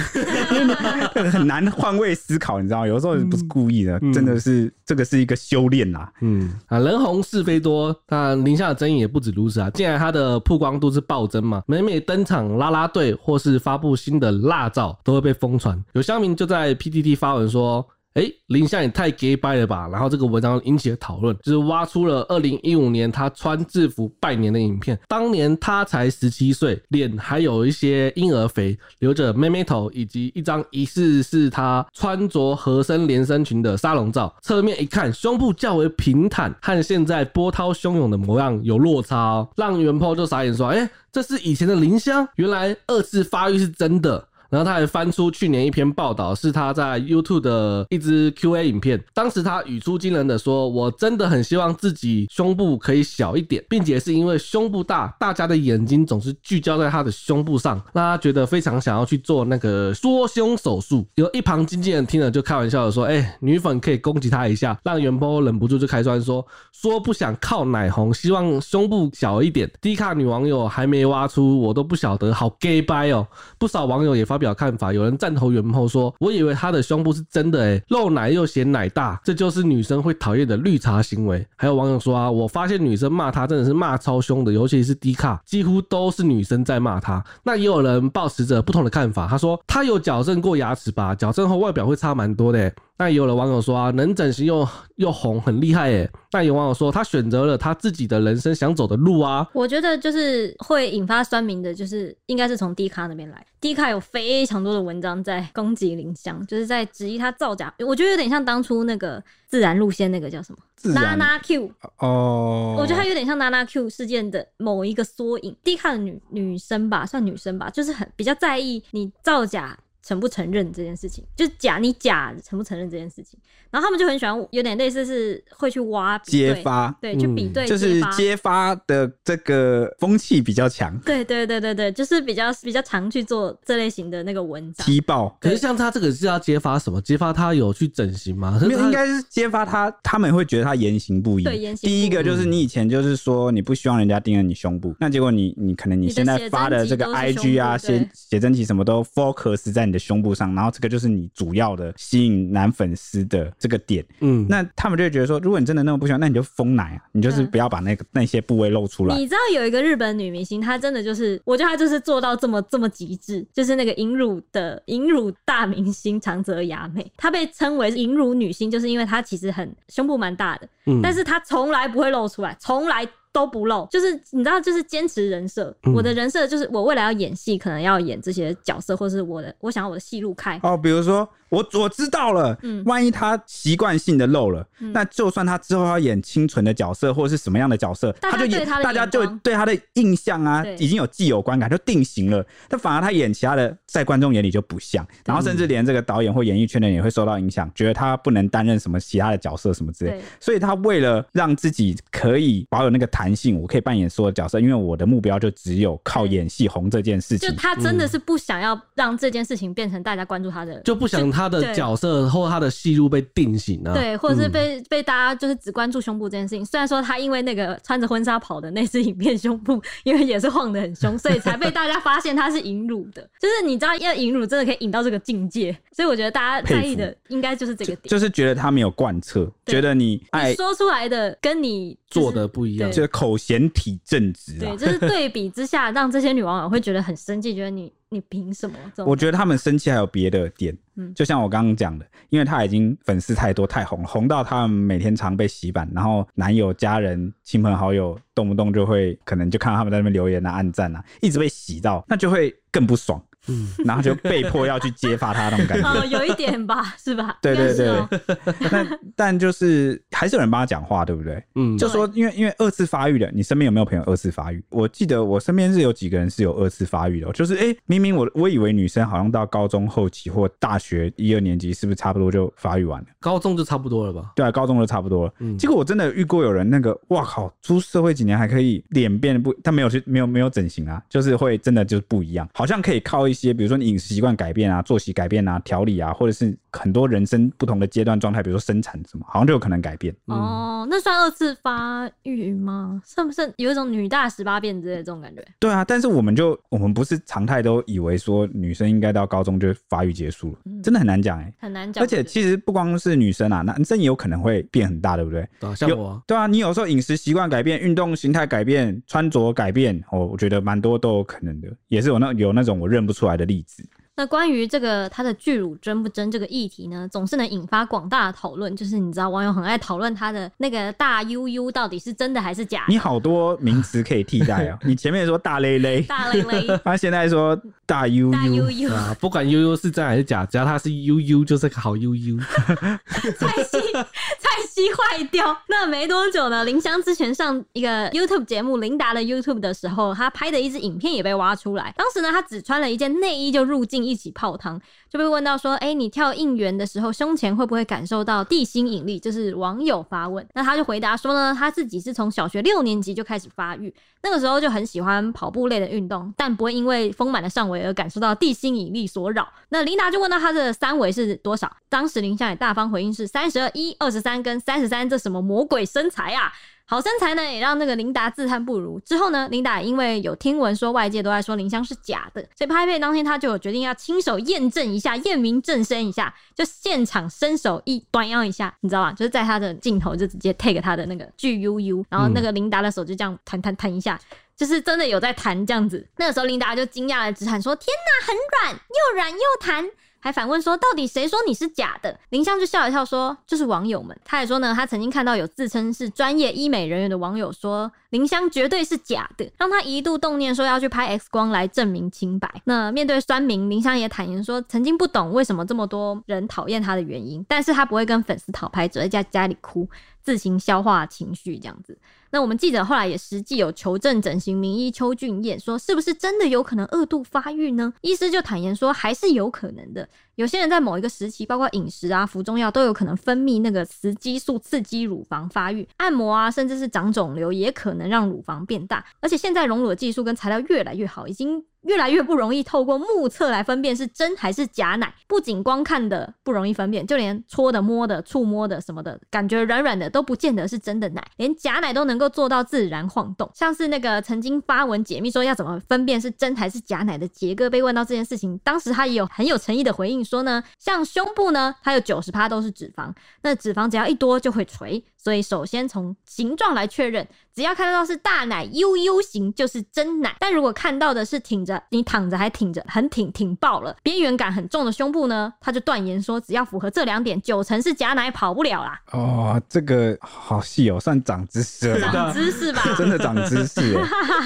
[0.50, 6.12] 因为很难换位思考，你知道，有时候不是故意的，嗯、真的是是这个是一个修炼啦。
[6.20, 9.68] 嗯啊，人红是非多，那林夏的争议也不止如此啊。
[9.70, 15.82] 既然他的曝光度是暴增嘛，每每登场啦啦队或是发布新的辣照，都会被疯传。
[15.92, 17.86] 有乡民就在 PTT 发文说。
[18.16, 19.86] 哎，林香也太 gay 掰了吧！
[19.92, 24.98] 然后这个文章引起了讨论，就是挖出了二零一五年他穿制服拜年的影片。
[25.06, 34.34] 当年他才十七岁，脸还有一些婴儿肥，留着妹妹头，以及一张疑似是他穿着合身连身裙的沙龙照。
[34.40, 49.02] 侧面一看，胸部较为平坦，和现在波涛汹涌的模样有落差哦，让原 po 就傻眼说：“哎，这是以前的林香，原来二次发育是真的。”然后他还翻出去年一篇报道，是他在 YouTube 的一支 QA 影片。
[49.12, 69.68] 当时他语出惊人的说：“我真的很希望自己胸部可以小一点，并且是因为胸部大，大家的眼睛总是聚焦在他的胸部上，让他觉得非常想要去做那个缩胸手术。”有一旁经纪人听了就开玩笑的说：“哎，女粉可以攻击他一下。”让原 po 忍不住就开酸说：“说不想靠奶红，希望胸部小一点。
[69.82, 73.26] ”Dcard 女网友还没挖出，我都不晓得，好 gay 掰哦！
[73.58, 74.35] 不少网友也发。
[74.36, 91.14] 发表看法，有人赞同原 po 说：“我以为她的胸部是真的，诶，露奶又显奶大，这就是女生会讨厌的绿茶行为。”还有网友说：“啊，我发现女生骂他真的是骂超凶的，尤其是 d 卡几乎都是女生在骂他。”那也有人抱持着不同的看法，他说：“他有矫正过牙齿吧？
[91.14, 96.10] 矫正后外表会差蛮多的。”那也有的网友说啊，能整形又又红，很厉害耶。
[96.32, 99.46] 那有网友说，他选择了他自己的人生想走的路啊。
[99.52, 103.44] 我觉得就是会引发酸民的，就是应该是从 Dcard 那边来。
[103.60, 107.72] Dcard 有非常多的文章在攻击林湘，就是在质疑他造假。
[107.80, 115.54] 我觉得有点像当初那个自然路线那个叫什么娜娜 Q 哦，我觉得他有点像娜娜 Q 事件的某一个缩影。
[115.62, 119.78] Dcard 的女女生吧，算女生吧，就是很比较在意你造假。
[120.06, 123.36] 承不承认这件事情，就假你假承不承认这件事情，
[123.72, 130.96] 然后他们就很喜欢，有点类似是会去挖揭发，对，去比对，就是揭发的这个风气比较强。
[131.00, 134.86] 对对对对对，就是比较比较常去做这类型的那个文章。
[134.86, 137.00] 踢爆，可是像他这个是要揭发什么？
[137.02, 138.56] 揭发他有去整形吗？
[138.62, 141.42] 没有，应该是揭发他，他们会觉得他言行不一。
[141.42, 141.88] 对，言行。
[141.88, 150.66] 第一个就是你以前就是说你不希望人家盯着你胸部，那结果你你可能你现在发的这个 IG 啊，写写真集什么都 focus 在你的胸部上，然后。
[150.76, 159.16] 这个就是你主要的吸引男粉丝的这个点，嗯，那他们就会觉得说，如果你真的那么不喜欢，那你就封奶啊，你就是不要把那个、嗯、那些部位露出来。
[159.16, 173.08] 你知道有一个日本女明星，她真的就是，我觉得她就是做到这么这么极致，就是那个引乳的引乳大明星长泽雅美，她被称为引乳女星，就是因为她其实很胸部蛮大的，嗯，但是她从来不会露出来，从来。
[173.36, 175.76] 都不露，就是你知道，就是坚持人设。
[175.82, 180.58] 嗯、我的人设就是，我未来要演戏，可能要演这些角色，或是我的，我想要我的戏路开。
[180.62, 181.28] 哦，比如说。
[181.48, 192.44] 我我知道了，嗯，万一他习惯性的漏了，嗯，那就算他之后要演清纯的角色或者是什么样的角色，他就演，大家就对他的印象啊，已经有既有观感，就定型了。
[192.68, 200.20] 但反而他演其他的，在观众眼里就不像，然后甚至连这个导演或演艺圈的人也会受到影响，觉得他不能担任什么其他的角色什么之类。
[200.40, 207.48] 所以他为了让自己可以保有那个弹性，我可以扮演所有角色，因为我的目标就只有靠演戏红这件事情。
[207.48, 211.35] 就他真的是不想要让这件事情变成大家关注他的，就不想。
[211.36, 216.64] 他的角色或他的戏路被定型了，对，或者是被、嗯、被大家就是只关注胸部这件事情。
[216.64, 223.20] 虽然说他因为那个穿着婚纱跑的那支影片，胸部因为也是晃得很凶，所以才被大家发现他是引乳的。
[223.38, 234.58] 就是你知道，要引乳真的可以引到这个境界，所以我觉得大家在意的应该就是这个点就，就是觉得他没有贯彻，觉得你爱你说出来的跟你、就是、做的不一样，就是口嫌体正直。
[234.58, 237.92] 对，就是对比之下，让这些女网友会觉得很生气，觉得你。
[238.08, 238.76] 你凭什么？
[239.04, 253.20] 我觉得他们生气还有别的点，嗯，就像我刚刚讲的，因为他已经粉丝太多太红，红到他们每天常被洗版，然后男友、家人、亲朋好友动不动就会可能就看到他们在那边留言啊、按赞啊，一直被洗到，那就会更不爽。
[253.48, 255.88] 嗯，然后就被迫要去揭发他那种感觉。
[255.88, 257.38] 哦，有一点吧， 是吧？
[257.40, 257.88] 对对对。
[257.88, 258.08] 哦、
[258.70, 261.42] 但但就是还是有人帮他讲话，对不对？
[261.54, 264.62] 嗯，就说因为因为二次发育的，你身边有没有朋友二次发育？
[264.70, 273.06] 我记得我身边是有几个人是有二次发育的，就是哎、欸，明明我我以为女生好像到高中后期或大学一二年级是不是差不多就发育完了？
[273.20, 274.32] 高中就差不多了吧？
[274.34, 275.32] 对啊，高中就差不多了。
[275.38, 290.12] 嗯，结果我真的遇过有人那个，哇靠，出社会几年还可以脸变不，他没有去没有没有整形啊，就是会真的就是不一样，好像可以靠一些比如说你饮食习惯改变啊、作息改变啊、调理啊，或者是很多人生不同的阶段状态，比如说生产什么，好像就有可能改变。
[290.26, 293.00] 嗯、哦，那算二次发育吗？
[293.04, 295.44] 算不算有一种女大十八变之类的这种感觉？
[295.60, 302.02] 对啊，但是我们就我们不是常态都以为说女生应该到高中就发育结束了，嗯、真的很难讲哎、欸，很难讲。
[302.02, 305.46] 而且其实不光是女生啊，男生也有可能会变很大，对不对？
[305.60, 313.84] 对啊，像我啊，对啊，你有时候饮食习惯改变、运动形态改变、穿着改变，哦，我觉得蛮多都有可能的，也是有那有那种我认不出来的例子。
[314.18, 318.74] 那关于这个他的巨乳真不真这个议题呢，总是能引发广大的讨论。
[318.74, 322.86] 就是你知道网友很爱讨论他的那个大 UU 到底是真的还是假的。
[322.88, 324.78] 你好多名词可以替代啊！
[324.84, 332.40] 你前面说大勒勒，大勒勒， 他现在说大 UU，大 UU 啊，不管 UU 是真还是假，只要他是 UU 就是个好 UU。
[333.36, 335.60] 蔡西蔡机坏掉。
[335.68, 341.92] 那没多久呢，林湘之前上一个 YouTube 节目琳达的 YouTube 的时候，她拍的一支影片也被挖出来。
[341.96, 344.06] 当时呢，她只穿了一件内衣就入镜。
[344.06, 344.80] 一起泡汤，
[345.16, 359.48] 就被问到说：“哎、你跳应援的时候，胸前会不会感受到地心引力？”就是网友发问，那他就回答说呢，他自己是从小学六年级就开始发育，那个时候就很喜欢跑步类的运动，但不会因为丰满的上围而感受到地心引力所扰。
[359.70, 366.52] 那琳达就问到他的三围是多少，当时林湘也大方回应是三十二、一、二十三跟三十三，这什么魔鬼身材啊！
[366.88, 369.00] 好身材呢，也让那个琳达自叹不如。
[369.00, 379.12] 之后呢，琳达因为有听闻说外界都在说林香是假的，所以拍片当天她就有决定要亲手验证一下，验明正身一下，就现场伸手一端腰一下，你知道吧？
[379.12, 384.20] 就是在她的镜头就直接 take 她的那个巨 UU，然后那个琳达的手就这样弹弹弹一下，
[384.56, 386.06] 就是真的有在弹这样子。
[386.16, 389.84] 那个时候琳达就惊讶的直喊说：“天哪，很软，又软又弹。”
[390.18, 402.62] 还反问说：“到底谁说你是假的？”林湘就笑一笑说：“就是网友们。”他也说呢，他曾经看到有自称是专业医美人员的网友说林湘绝对是假的，让他一度动念说要去拍 X 光来证明清白。
[402.64, 409.88] 那面对酸民，林湘也坦言说，曾经不懂为什么这么多人讨厌他的原因，但是他不会跟粉丝讨拍，只会在家里哭，
[410.22, 411.96] 自行消化情绪这样子。
[412.36, 417.90] 那我们记者后来也实际有求证整形名医邱俊彦说，是不是真的有可能二度发育呢？
[418.02, 420.06] 医师就坦言说，还是有可能的。
[420.34, 425.88] 有些人在某一个时期，包括饮食啊、服中药，都有可能分泌那个雌激素，刺激乳房发育。
[425.96, 429.02] 按摩啊，甚至是长肿瘤，也可能让乳房变大。
[429.20, 431.64] 而且现在隆乳的技术跟材料越来越好，已经。
[431.86, 443.50] 越来越不容易透过目测来分辨是真还是假奶，不仅光看的不容易分辨，就连搓的、摸的、触摸的什么的，感觉软软的都不见得是真的奶，连假奶都能够做到自然晃动。
[443.54, 457.26] 像是那个曾经发文解密说要怎么分辨是真还是假奶的杰哥，被问到这件事情，当时他也有很有诚意的回应说呢，像胸部呢，它有九十趴都是脂肪，那脂肪只要一多就会垂，所以首先从形状来确认。
[457.52, 469.00] 只要看到是大奶 U U 型就是真奶，但如果看到的是挺着，你躺着还挺着，很挺挺爆了，边缘感很重的胸部呢，他就断言说，只要符合这两点，九成是假奶，跑不了啦。
[469.10, 473.98] 哦，这个好细哦，算长知识了，长知识吧，真的长知识。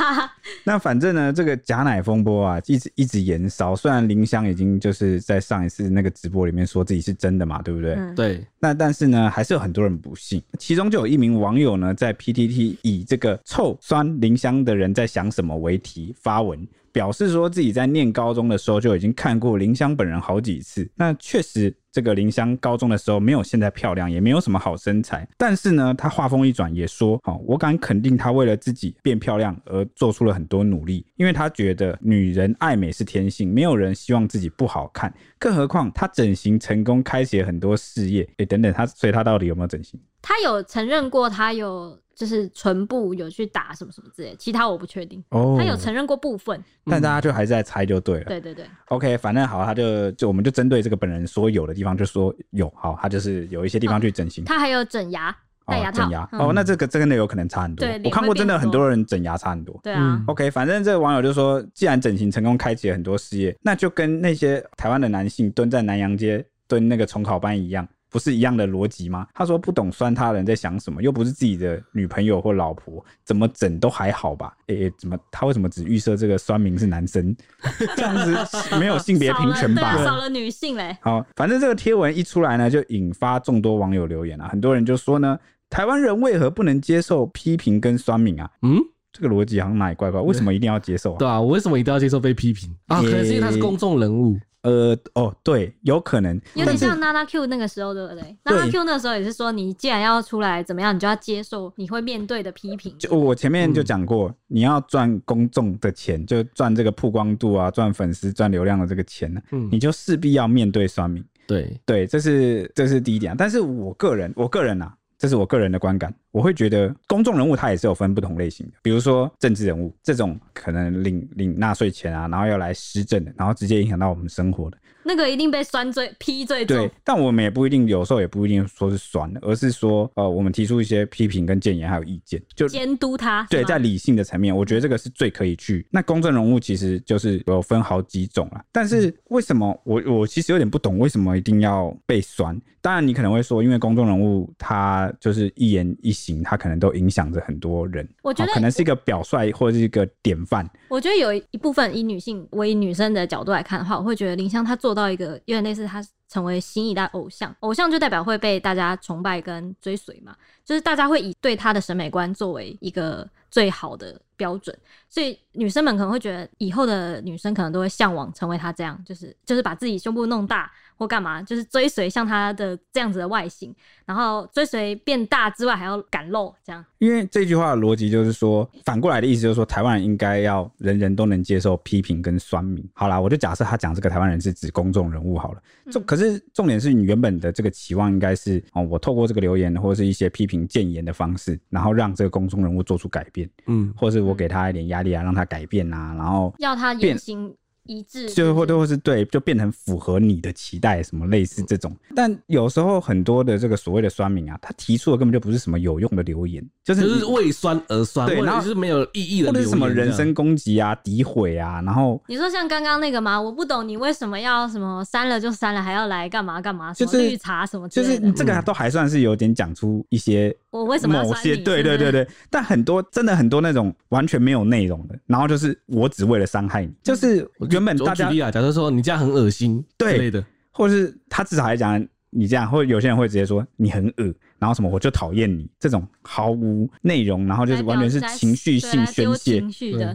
[0.62, 3.74] 那反正呢，这个假奶风波啊，一直一直延烧。
[3.74, 7.94] 虽然林香已经就是在上一次那个直播里面说自己是真的嘛，对不对？
[7.94, 8.46] 嗯、对。
[8.60, 10.40] 那但是呢，还是有很多人不信。
[10.70, 20.88] 其中就有一名网友呢，在 PTT 以这个臭酸林湘的人在想什么为题发文，表示说自己在念高中的时候就已经看过林湘本人好几次。
[20.94, 25.28] 那确实，这个林湘高中的时候没有现在漂亮，也没有什么好身材。
[25.36, 35.12] 但是呢，他话锋一转也说：“好，我敢肯定，他为了自己变漂亮而做出了很多努力，因为他觉得女人爱美是天性，没有人希望自己不好看。
[35.36, 38.24] 更何况他整形成功，开启了很多事业。
[38.36, 39.98] 哎，等等，他所以他到底有没有整形？
[40.22, 45.24] 他有承认过，他有。”就是唇部有去打什么什么之类，其他我不确定。
[45.30, 48.24] 哦，他有承认过部分，但大家就还是在猜就对了。
[48.26, 48.66] 对对对。
[48.88, 54.44] OK，反正好，他就就我们就针对这个本人说有的地方就说有，好，他就是有一些地方去整形。
[54.44, 56.02] 他还有整牙，戴牙套。
[56.02, 57.88] 整牙哦，那这个真的有可能差很多。
[58.04, 59.80] 我看过真的很多人整牙差很多。
[59.82, 60.22] 对啊。
[60.26, 67.88] OK，反正这个网友就说，既然整形成功开启了很多事业，那就跟那些台湾的男性蹲在南洋街蹲那个重考班一样。
[68.10, 69.26] 不是一样的逻辑吗？
[69.32, 74.52] 他说不懂酸他人在想什么，又不是自己的女朋友或老婆，怎么整都还好吧？
[74.66, 77.34] 诶、欸，怎么他为什么只预设这个酸民是男生？
[77.96, 79.94] 这样子没有性别平权吧？
[79.94, 80.96] 少了，少了女性嘞。
[81.00, 88.50] 好，反正这个贴文一出来呢，就引发众多网友留言啊，很多人就说呢，台湾人为何不能接受批评跟酸民啊？
[88.62, 88.78] 嗯。
[89.12, 91.18] 这个逻辑好像哪里怪怪，为什么一定要接受啊？
[91.18, 93.02] 对啊，我为什么一定要接受被批评啊？
[93.02, 94.38] 可能是因为他是公众人物。
[94.62, 102.94] 呃，哦，对，有可能有点像 Nana Q 那个时候，对不对？Nana Q 那个时候也是说，你既然要出来怎么样，你就要接受你会面对的批评。
[102.98, 111.24] 就我前面就讲过，嗯、你要赚公众的钱，就赚这个曝光度啊，赚粉丝、赚流量的这个钱呢，嗯、你就势必要面对酸民。
[111.46, 113.34] 对对，这是这是第一点。
[113.36, 114.94] 但是我个人，我个人啊。
[115.18, 124.78] 这是我个人的观感，我会觉得公众人物他也是有分不同类型的，比如说政治人物这种可能领领纳税钱啊，然后要来施政的，然后直接影响到我们生活的。
[125.02, 133.46] 那个一定被酸最批最重，对，但我们也不一定，有时候也不一定说是酸的，而是说，呃，我们提出一些批评跟建言还有意见，就监督他。
[133.48, 135.86] 对，在理性的层面，我觉得这个是最可以去。
[135.90, 142.60] 那公众人物其实就是有分好几种啦，但是为什么我我其实有点不懂，为什么一定要被酸？
[142.82, 148.06] 当然你可能会说，因为公众人物他就是一言一行，他可能都影响着很多人。
[148.22, 150.68] 我觉得可能是一个表率或者是一个典范。
[150.88, 154.90] 我觉得有一部分以女性为女生的角度来看的话，我会觉得林湘她做。
[154.90, 164.76] 到一个有点类似，她成为新一代偶像，偶像就代表会被大家崇拜跟追随嘛，就是大家会以对她的审美观作为一个最好的标准，
[165.08, 170.68] 所以女生们可能会觉得，以后的女生可能都会向往成为她这样，就是就是把自己胸部弄大。
[171.00, 176.84] 或干嘛，就是追随像他的这样子的外形，然后追随变大之外，还要敢露这样。
[176.98, 182.86] 因为这句话的逻辑就是说，反过来的意思就是说，台湾人应该要人人都能接受批评跟酸民。
[182.92, 185.62] 好啦，我就假设他讲这个台湾人是指公众人物好了。
[185.90, 197.56] 重、嗯、可是重点是你原本的这个期望应该是哦，我透过这个留言或者是一些批评谏言的方式，然后让这个公众人物做出改变，嗯，或是我给他一点压力啊，让他改变啊，然后要他言行。
[197.90, 201.92] 一致，就或或是对，就变成符合你的期待，什么类似这种。
[202.14, 213.40] 但有时候很多的这个所谓的酸民啊，他提出的根本就不是什么有用的留言，就是就是为酸而酸，对，然后是没有意义的，或者是什么人身攻击啊、诋毁啊，然后你说像刚刚那个吗？
[213.40, 216.94] 我不懂你为什么要什么删了就删了，还要来干嘛干嘛？
[216.94, 217.88] 什么绿茶什么？
[217.88, 227.50] 就是这个都还算是有点讲出一些我为什么某些对对对对，但很多真的很多那种完全没有内容的，然后就是我只为了伤害你，就是。
[227.80, 239.62] 原本大家，假设说你这样很恶心，对之类的，或者是他至少还讲你这样，或者有些人会直接说你很恶，然后什么我就讨厌你，这种毫无内容，然后就是完全是情绪性宣泄，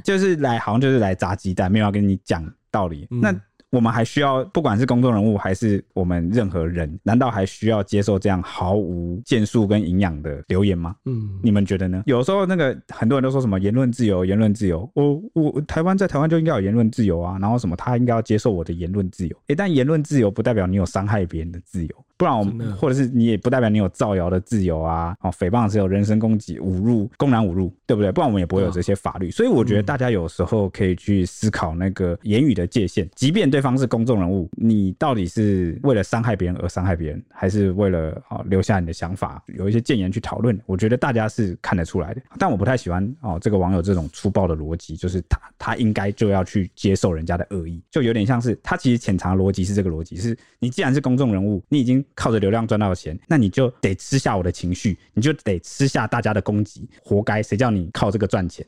[0.03, 3.07] 就是来好像就是来砸鸡蛋，没有要跟你讲道理。
[3.09, 3.35] 嗯、那。
[3.75, 10.95] 我们还需要，不管是公众人物还是我们任何人，难道还需要接受这样毫无建树跟营养的留言吗？
[11.03, 12.01] 嗯，你们觉得呢？
[12.05, 19.35] 有时候那个很多人都说什么言论自由，言论自由，我我台湾在台湾就应该有言论自由啊，然后什么他应该要接受我的言论自由。
[19.47, 22.05] 诶，但言论自由不代表你有伤害别人的自由。
[22.17, 28.09] 不然我们，或者是你也不代表你有造谣的自由啊，哦，诽谤只有人身攻击、侮辱、公然侮辱，对不对？
[28.09, 29.29] 不然我们也不会有这些法律。
[29.29, 40.57] 所以我觉得大家有时候可以去思考那个言语的界限，即便对方是公众人物，你到底是为了伤害别人而伤害别人，还是为了哦留下你的想法，有一些谏言去讨论？
[40.65, 42.21] 我觉得大家是看得出来的。
[42.39, 52.04] 但我不太喜欢哦这个网友这种粗暴的逻辑，就是他他应该就要去接受人家的恶意，就有点像是他其实潜藏逻辑是这个逻辑：是你既然是公众人物，你已经。
[52.13, 57.41] 靠着流量赚到的钱，那你就得吃下我的情绪，你就得吃下大家的攻击，活该！
[57.41, 58.65] 谁叫你靠这个赚钱？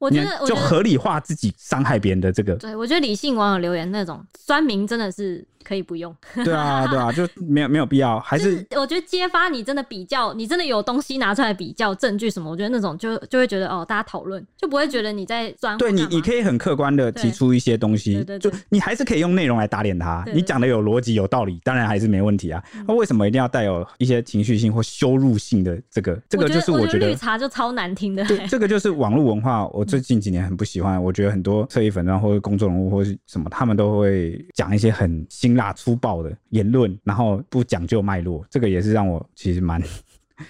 [0.00, 2.56] 我觉得，就合理化自己伤害别人的这个。
[2.56, 5.46] 对，我觉得理性网友留言那种酸民真的是。
[5.62, 15.76] 可以不用，对啊， 对啊，就没有没有必要，还是，是我觉得揭发你真的比较，你真的有东西拿出来比较证据什么，我觉得那种就就会觉得哦，大家讨论就不会觉得你在钻。
[15.76, 22.60] 对你，你可以很客观的提出一些东西，就你还是可以用内容来打脸他，你讲的有逻辑有道理，当然还是没问题啊。
[22.88, 26.18] 那为什么一定要带有一些情绪性或羞辱性的这个？
[26.26, 28.24] 这个就是我觉得绿茶就超难听的。
[28.24, 31.02] 对，这个就是网络文化，我最近几年很不喜欢。
[31.02, 36.30] 我觉得很多侧翼粉专或者公众人物或是什么，他们都会讲一些很辛辣粗暴的。
[36.50, 39.82] 言论，然后不讲究脉络，这个也是让我其实蛮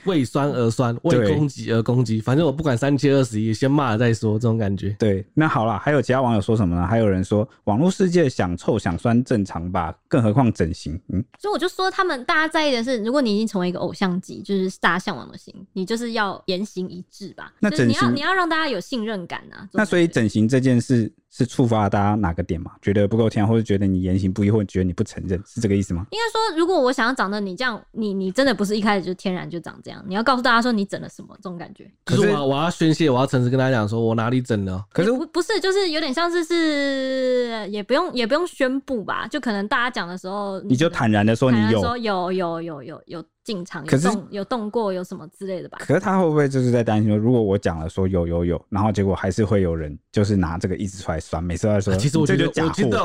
[0.05, 2.21] 为酸而酸，为攻击而攻击。
[2.21, 4.97] 反正我不管三七二十一，先骂了再说，这种感觉。
[4.99, 6.87] 对，那好了，还有其他网友说什么呢？
[6.87, 11.01] 还有人说，网络世界想臭想酸正常吧，更何况整形。
[11.09, 17.53] 嗯，所以我就说，他们大家在意的是，如果你已经成为一个偶像级，就是大家向往的型，你就是要言行一致吧。
[17.61, 19.69] 那整形你要你要让大家有信任感啊。
[19.73, 21.13] 那所以整形这件事。
[21.31, 22.73] 是触发了大家哪个点嘛？
[22.83, 26.07] 觉得不够天然，或者觉得你言行不一，或者觉得你不承认，是这个意思吗？
[26.11, 31.91] 应该说，如果我想要长得你这样，你你真的不是一开始就天然就长这样，你要告诉大家说你整了什么这种感觉。
[32.05, 34.85] 可是我我要宣泄，我要诚实跟大家讲，说我哪里整了？
[34.93, 43.25] 可是不不是，就是有点像是是也不用也不用宣布吧，就可能大家讲的时候，你就坦然的说你有说有有有有有。
[43.51, 45.79] 进场有动可是有动过有什么之类的吧？
[45.81, 52.49] 可是他会不会就是在担心说，如果我讲了说有有有，然后结果还是会有人就是拿这个一直出来酸，每次都在说，其实我觉得。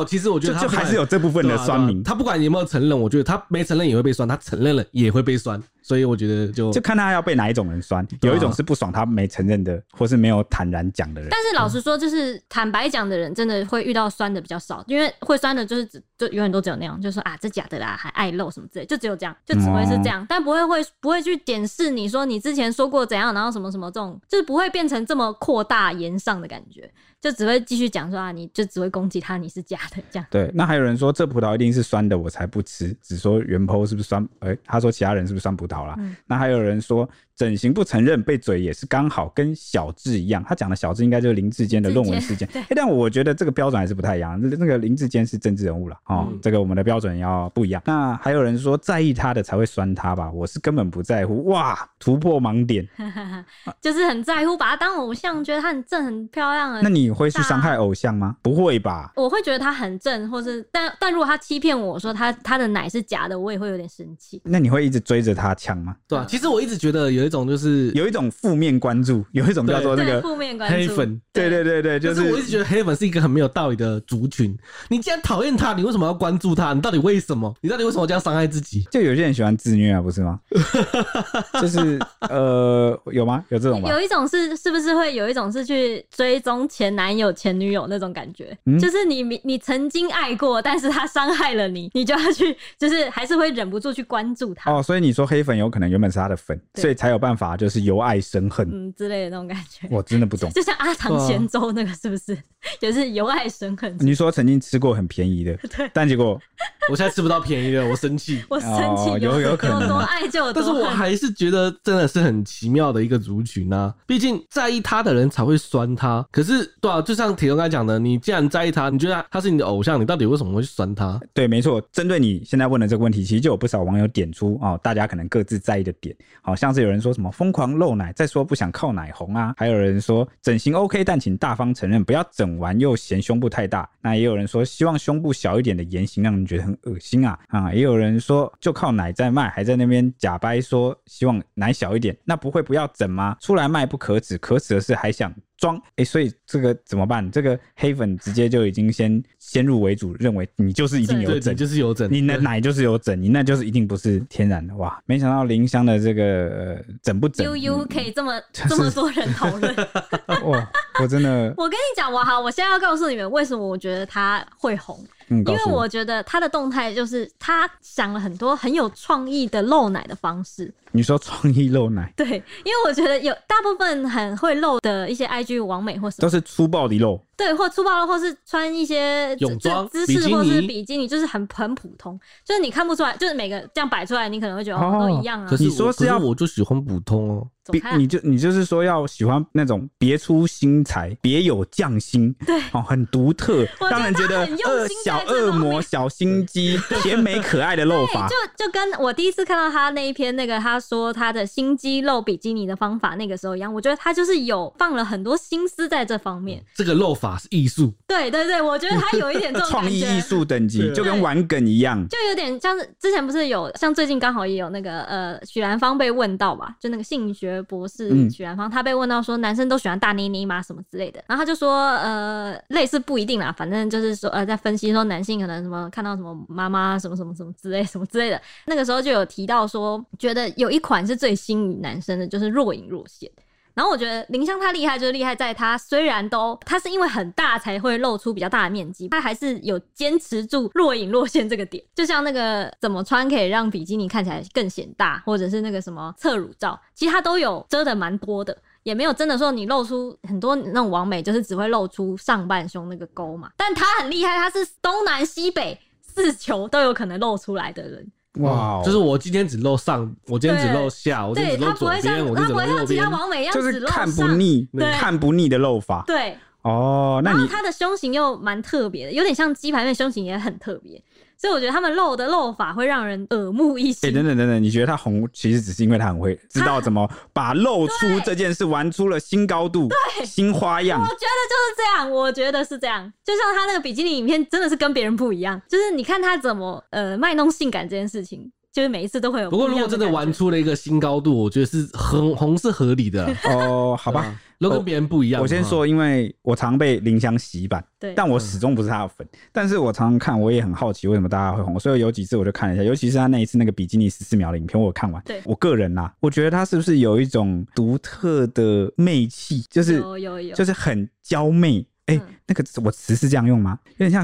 [0.06, 5.60] 其实我觉得他就还是有这部分的酸民，他不管有没有承认，我觉得他没承认也会被酸，他承认了也会被酸。
[5.86, 11.30] 所以我觉得就就看他要被哪一种人酸，有一种是不爽他没承认的，或是没有坦然讲的人。
[11.30, 26.92] 但是老实说，就是坦白讲的人，真的会遇到酸的比较少，因为会酸的就是只就永远都只有那样，就是说啊这假的啦，还爱露什么之类，就只有这样，就只会是这样，但不会会不会去检视你说你之前说过怎样，然后什么什么这种，就是不会变成这么扩大延上的感觉。
[27.26, 30.28] 就只会继续讲说啊，你就只会攻击他，你是假的这样。
[30.30, 32.96] 对，那还有人说这葡萄一定是酸的，我才不吃。
[33.02, 34.24] 只说原 PO 是不是酸？
[34.42, 35.96] 哎、欸，他说其他人是不是酸葡萄啦？
[35.98, 40.44] 嗯、那还有人说整形不承认被嘴也是刚好，跟小智一样。
[40.48, 42.48] 他讲的小智应该就是林志坚的论文事件。
[42.54, 44.40] 对、欸，但我觉得这个标准还是不太一样。
[44.40, 47.82] 那那个林志坚是政治人物了哦，嗯、这个我们的标准要不一样。
[47.86, 50.30] 那还有人说在意他的才会酸他吧？
[50.32, 51.46] 我是根本不在乎。
[51.46, 52.88] 哇，突破盲点，
[53.82, 56.84] 就是很在乎，把他当偶像，觉得他很正很漂亮。
[56.84, 58.36] 那你会去伤害偶像吗？
[58.41, 59.11] 不会吧？
[59.16, 64.41] 我会觉得他很正，或是但但如果他欺骗我说他他的奶是假的，我也会有点生气。
[64.43, 65.95] 那你会一直追着他抢吗？
[66.07, 71.22] 对啊，其实我一直觉得有一种就是有一种负面关注，有一种叫做那个负面关注黑粉。
[71.32, 74.55] 对对对对，就是我一直觉得黑粉是一个很没有道理的族群。
[74.89, 76.74] 你既然讨厌他，你为什么要关注他？
[76.74, 77.53] 你到底为什么？
[77.61, 78.84] 你到底为什么 这样伤害自己？
[78.91, 80.39] 就有些人喜欢自虐啊，不是吗？
[81.61, 81.99] 就是
[82.30, 83.43] 呃，有吗？
[83.49, 83.89] 有这种吗？
[83.89, 88.58] 有一种是是不是会有一种是去追踪前男友前女友那种感觉？
[88.66, 94.72] 嗯、就是你你曾经爱过，但是他伤害了你，你就要去， 就是还是会忍不住去关注他。
[94.72, 99.88] 哦，所以你说黑粉有可能原本是他的粉，所以才有办法就是由爱生恨，嗯之类的那种感觉。
[99.91, 102.39] 我真的不懂，就像阿唐咸粥那个是不是，啊、
[102.82, 103.96] 也是由爱生恨？
[104.00, 105.58] 你说曾经吃过很便宜的，
[105.93, 106.39] 但结果
[106.90, 110.64] 我现在吃不到便宜的，我生气， 我生气、哦，有有可能，有多爱就有多恨。
[110.64, 116.26] 但是我还是觉得真的是很奇妙的一个族群啊，毕竟在意他的人才会酸他。
[116.32, 118.86] 可是对啊，就像铁雄刚才讲的，你既然在意他。
[118.90, 121.20] 你觉得他是你的偶像，你到底为什么会去酸他？
[121.34, 121.82] 对，没错。
[121.92, 126.16] 针对你现在问的这个问题，其实就有不少网友点出哦，大家可能各自在意的点。
[126.42, 133.90] 好像是有人说什么疯狂露奶，再说不想靠奶红啊，还有人说整形 OK，但请大方承认，不要整完又嫌胸部太大。
[134.02, 137.74] 那也有人说希望胸部小一点的言行让人觉得很恶心啊啊！
[137.74, 143.38] 也有人说就靠奶在卖，还在那边假掰说希望奶小一点，那不会不要整吗？
[143.40, 145.34] 出来卖不可耻，可耻的是还想。
[145.66, 147.32] 装哎、欸，所以这个怎么办？
[147.32, 155.01] 这个黑粉直接就已经先先入为主，认为你就是一定有整，就是有整，你的奶就是有整，你那就是一定不是天然的哇！
[155.07, 159.76] 没想到林香的这个、呃、整不整，悠悠可以这么、 这么多人讨论
[160.45, 160.72] 哇！
[161.01, 165.03] 我真的， 我跟你讲，我好，我现在要告诉你们为什么我觉得他会红。
[165.30, 170.72] 嗯、因为我觉得他的动态就是他想了很多很有创意的露奶的方式。
[170.91, 172.13] 你说创意露奶？
[172.16, 172.28] 对，
[172.63, 176.22] 因为我觉得有大部分很会露的一些 IG 完美或什么。
[176.22, 185.48] 都是粗暴的肉，对，或粗暴的，或是穿一些泳装姿势，或是比基尼，就是很很普通，就是你看不出来，就是每个这样摆出来，你可能会觉得哦都一样啊。
[185.50, 187.48] 可是你说是要，我就喜欢普通哦。
[187.72, 198.28] 别，你就你就是说要喜欢那种别出心裁、别有匠心，对哦，很独特，让人觉得恶小恶魔、小心机、甜美可爱的 露法。
[198.28, 206.64] 就就跟我第一次看到他那一篇那个他说他的心机露比基尼的方法那个时候一样，我觉得他就是有放了很多心思在这方面。
[206.76, 220.62] 这个露法是艺术，对对对，我觉得他有一点这种 创意艺术等级，就跟玩梗一样，就有点像是之前不是有像最近刚好也有那个呃许兰芳被问到吧，就那个性学博士许兰芳，他被问到说男生都喜欢大妮妮吗？
[220.62, 233.30] 什么之类的，然后他就说呃类似不一定啦，反正就是说呃在分析说男性可能什么看到什么妈妈什么什么什么之类什么之类的，那个时候就有提到说觉得有一款是最吸引男生的，就是若隐若现。
[233.76, 241.84] 然后我觉得林香她厉害，就是厉害在她虽然都她是因为很大才会露出比较大的面积，她还是有坚持住若隐若现这个点。
[241.94, 253.52] 就像那个怎么穿可以让比基尼看起来更显大，或者是那个什么侧乳罩，其实她都有遮的蛮多的，也没有真的说你露出很多那种完美就是只会露出上半胸那个沟嘛。
[253.58, 258.10] 但她很厉害，她是东南西北四球都有可能露出来的人。
[258.38, 264.68] 哇，就是我今天只露上，我今天只露下，我今天只露左边，我今天只露右边，就是看不腻，
[265.00, 266.04] 看不腻的露法。
[266.06, 271.02] 对，哦，那你他的胸型又蛮特别的，有点像鸡排面，胸型也很特别。
[271.38, 274.10] 所以我觉得他们露的露法会让人耳目一新。
[274.10, 281.00] 哎、欸，等等等等，你觉得他红，其实只是因为他很会知道怎么把露出这件事玩出了新高度、对新花样。
[281.00, 283.12] 我觉得就是这样，我觉得是这样。
[283.24, 285.62] 就像他那个比基尼影片，真的是跟别人不一样。
[285.70, 289.50] 就是你看他怎么呃卖弄性感这件事情，就是每一次都会有。
[289.50, 293.96] 不过如果真的玩出了一个新高度，我觉得是很红是合理的哦。
[294.00, 294.34] 好吧。
[294.70, 295.41] 都跟别人不一样。
[295.41, 299.28] 我先说，因为我常被林湘洗版，对，但我始终不是他的粉。
[299.51, 301.80] 但是我常常看，我也很好奇为什么大家会红。
[301.80, 305.22] 所以有几次我就看了一下，尤其是他那一次那个比基尼十四秒的影片，我看完。
[305.26, 311.86] 对，我个人呐，我觉得他是不是有一种独特的媚气，就是有有有，就是很娇媚。
[312.07, 313.80] 哎，那个我词是这样用吗？
[313.97, 314.24] 有点像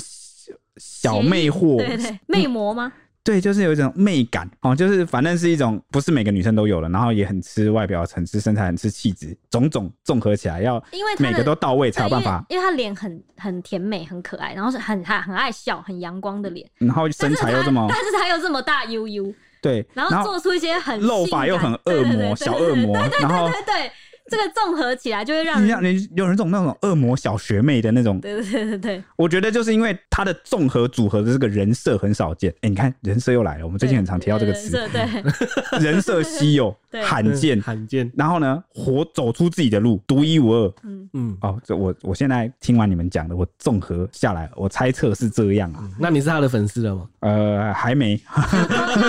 [0.77, 2.93] 小魅惑，对对，魅魔吗？
[3.24, 12.43] 对，就是有一种媚感哦，就是反正是一种不是每个女生都有了，然后也很吃外表，很吃身材，很吃气质，种种综合起来，要因为每个都到位才有办法。
[12.49, 23.91] 因为她脸很很甜美，很可爱，然后是很很很爱笑，很阳光的脸，然后身材又这么，但是她又这么大悠悠，对，然后做出一些很露法又很恶魔小恶魔，然后对对。
[24.32, 32.53] 这个综合起来就会让人，你有人种那种恶魔小学妹的那种，对对对对对，我觉得就是因为他的综合组合的这个人设很少见。
[32.61, 35.03] 哎，你看人设又来了，我们最近很常提到这个词，对，
[35.84, 38.09] 人设稀有， 罕见，罕见。
[38.15, 40.73] 然后呢，活走出自己的路，独一无二。
[40.84, 45.84] 嗯嗯，哦，这我我现在听完你们讲的，我综合下来，我猜测是这样啊。
[45.99, 47.07] 那你是他的粉丝了吗？
[47.19, 48.15] 呃，还没，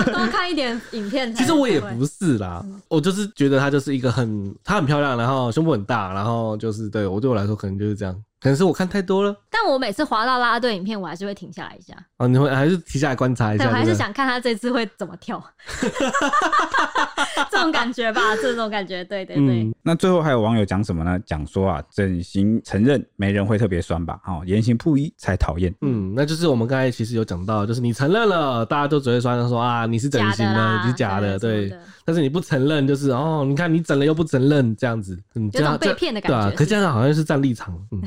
[0.05, 1.33] 多看一点影片。
[1.33, 5.93] 其实我也不是啦，我就是觉得他就是一个很，她很漂亮，然后胸部很大。
[5.93, 9.35] 大，然后就是对我对我来说可能就是这样，可能是我看太多了。
[9.51, 11.93] 但我每次滑到啦啦队影片，我还是会停下来一下。
[12.17, 13.65] 哦，你会还是停下来观察一下？
[13.65, 15.37] 对，我还是想看他这次会怎么跳。
[17.51, 19.63] 这种感觉吧， 这种感觉，对对对。
[19.63, 21.19] 嗯、那最后还有网友讲什么呢？
[21.25, 24.19] 讲说啊，整形承认没人会特别酸吧？
[24.25, 25.73] 哦，言行不一才讨厌。
[25.81, 31.73] 嗯，那就是我们刚才其实有讲到，就是你承认了，大家都只会酸说啊，你是整形的，你是假的，对。
[32.05, 36.37] 但是你不承认，就是哦，你看你整了又不承认，这样子，嗯， 有种被骗的感觉。
[36.37, 37.73] 对啊，可这样好像是站立场。
[37.91, 38.01] 嗯，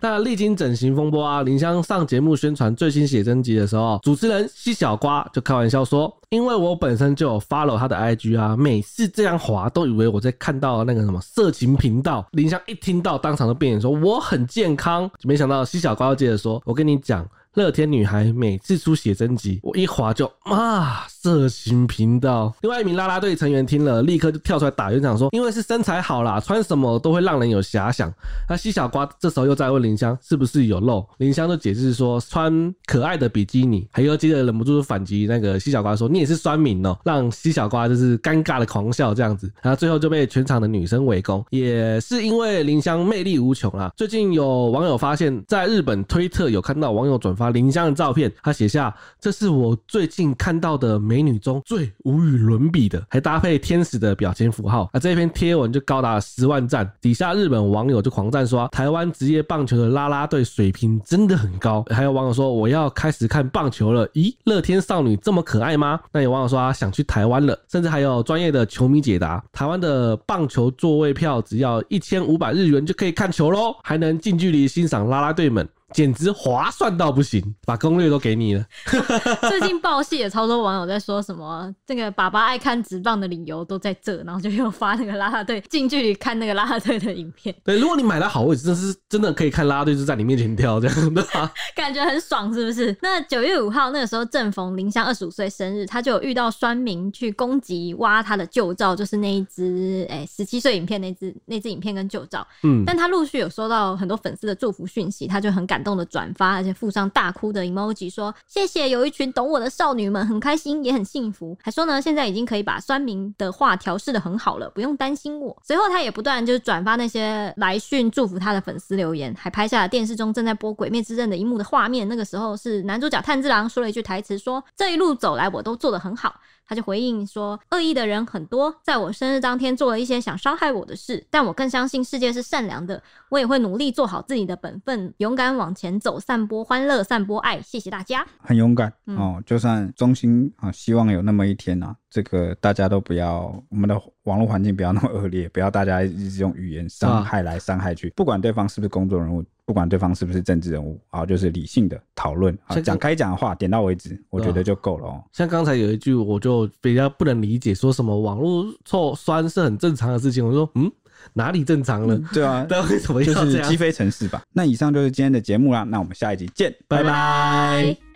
[0.00, 6.16] 那历经整形风波啊，林湘上节目宣传最新写真集的时候，主持人西小瓜就开玩笑说。
[6.30, 12.26] 因为我本身就有 follow 他的 IG 啊，每次这样滑都以为我在看到那个什么色情频道。
[12.32, 22.52] 林湘一听到，当场就变脸说我很健康，没想到西小瓜接着说：“我跟你讲。”乐天女孩每次出写真集，我一滑就妈，色情频道。
[22.62, 28.12] 另外一名啦啦队成员听了，立刻就跳出来打圆场说：“因为是身材好啦，穿什么都会让人有遐想。”
[28.50, 43.92] 那西小瓜这时候又在问林湘是不是有漏，林湘就解释说穿可爱的比基尼，还又接着忍不住反击那个西小瓜说：“你也是酸民哦。”让西小瓜就是尴尬的狂笑这样子，然后最后就被全场的女生围攻，也是因为林湘魅力无穷啦。
[43.96, 47.43] 最近有网友发现，在日本推特有看到网友转发。
[47.50, 66.00] 林香的照片，他写下：“这是我最近看到的美女中最无与伦比的，还搭配天使的表情符号。”啊，这篇贴文就高达十万赞，底下日本网友就狂赞说：“台湾职业棒球的啦啦队水平真的很高。”还有网友说：“我要开始看棒球了。”咦，乐天少女这么可爱吗？
[66.12, 78.66] 那有网友说：“他想去台湾了。”甚至还有专业的球迷解答：“台湾的棒球座位票只要一千五百日元就可以看球喽，还能近距离欣赏啦啦队们。”简直划算到不行，把攻略都给你了。
[79.48, 87.54] 最近爆戏也超多网友在说什么，这个爸爸爱看直棒的理由都在这，然后就又发那个拉拉队近距离看那个拉拉队的影片。
[87.64, 91.24] 对， 如果你买到好位置，真是真的可以看拉拉队就在你面前跳这样的，
[91.76, 92.96] 感觉很爽，是不是？
[93.00, 102.44] 那九月五号那个时候正逢林湘二十五岁生日，他就有遇到酸民去攻击挖他的旧照，就是那一只哎十七岁影片那只那只影片跟旧照。
[102.64, 111.56] 嗯，但他陆续有收到很多粉丝的祝福讯息，他就很感动的转发，而且附上大哭的 emoji，说谢谢有一群懂我的少女们，很开心也很幸福。
[111.62, 115.56] 还说呢，现在已经可以把酸民的话调试的很好了，不用担心我。
[115.62, 122.08] 随后他也不断就是转发那些来讯祝福他的粉丝留言，还拍下了电视中正在播《鬼灭之刃》的一幕的画面。
[122.08, 126.34] 那个时候是男主角炭治郎说了一句台词，说这一路走来我都做得很好。
[126.66, 133.02] 他就回应说：“恶意的人很多，在我生日当天做了一些想伤害我的事，但我更相信世界是善良的。
[133.28, 137.60] 我也会努力做好自己的本分，勇敢往前走，散播欢乐，散播爱。
[137.60, 139.42] 谢谢大家，很勇敢、嗯、哦。
[139.44, 155.24] 就算衷心啊，希望有那么一天啊，这个大家都不要，我们的网络环境不要那么恶劣，不要大家一直用语言伤害来伤害去，啊、不管对方是不是公众人物。”不管对方是不是政治人物啊，就是理性的讨论啊，讲该讲的话，点到为止，我觉得就够了哦。
[155.32, 160.46] 像刚才有一句，我就比较不能理解，说什么网络错酸是很正常的事情。
[160.46, 160.90] 我说，嗯，
[161.32, 162.20] 哪里正常了？
[162.32, 163.46] 对啊， 但为什么要这样？
[163.46, 164.42] 就是鸡飞城市吧。
[164.52, 167.04] 那以上就是今天的节目啦，那我们下一集见，拜拜。
[167.04, 168.13] 拜拜。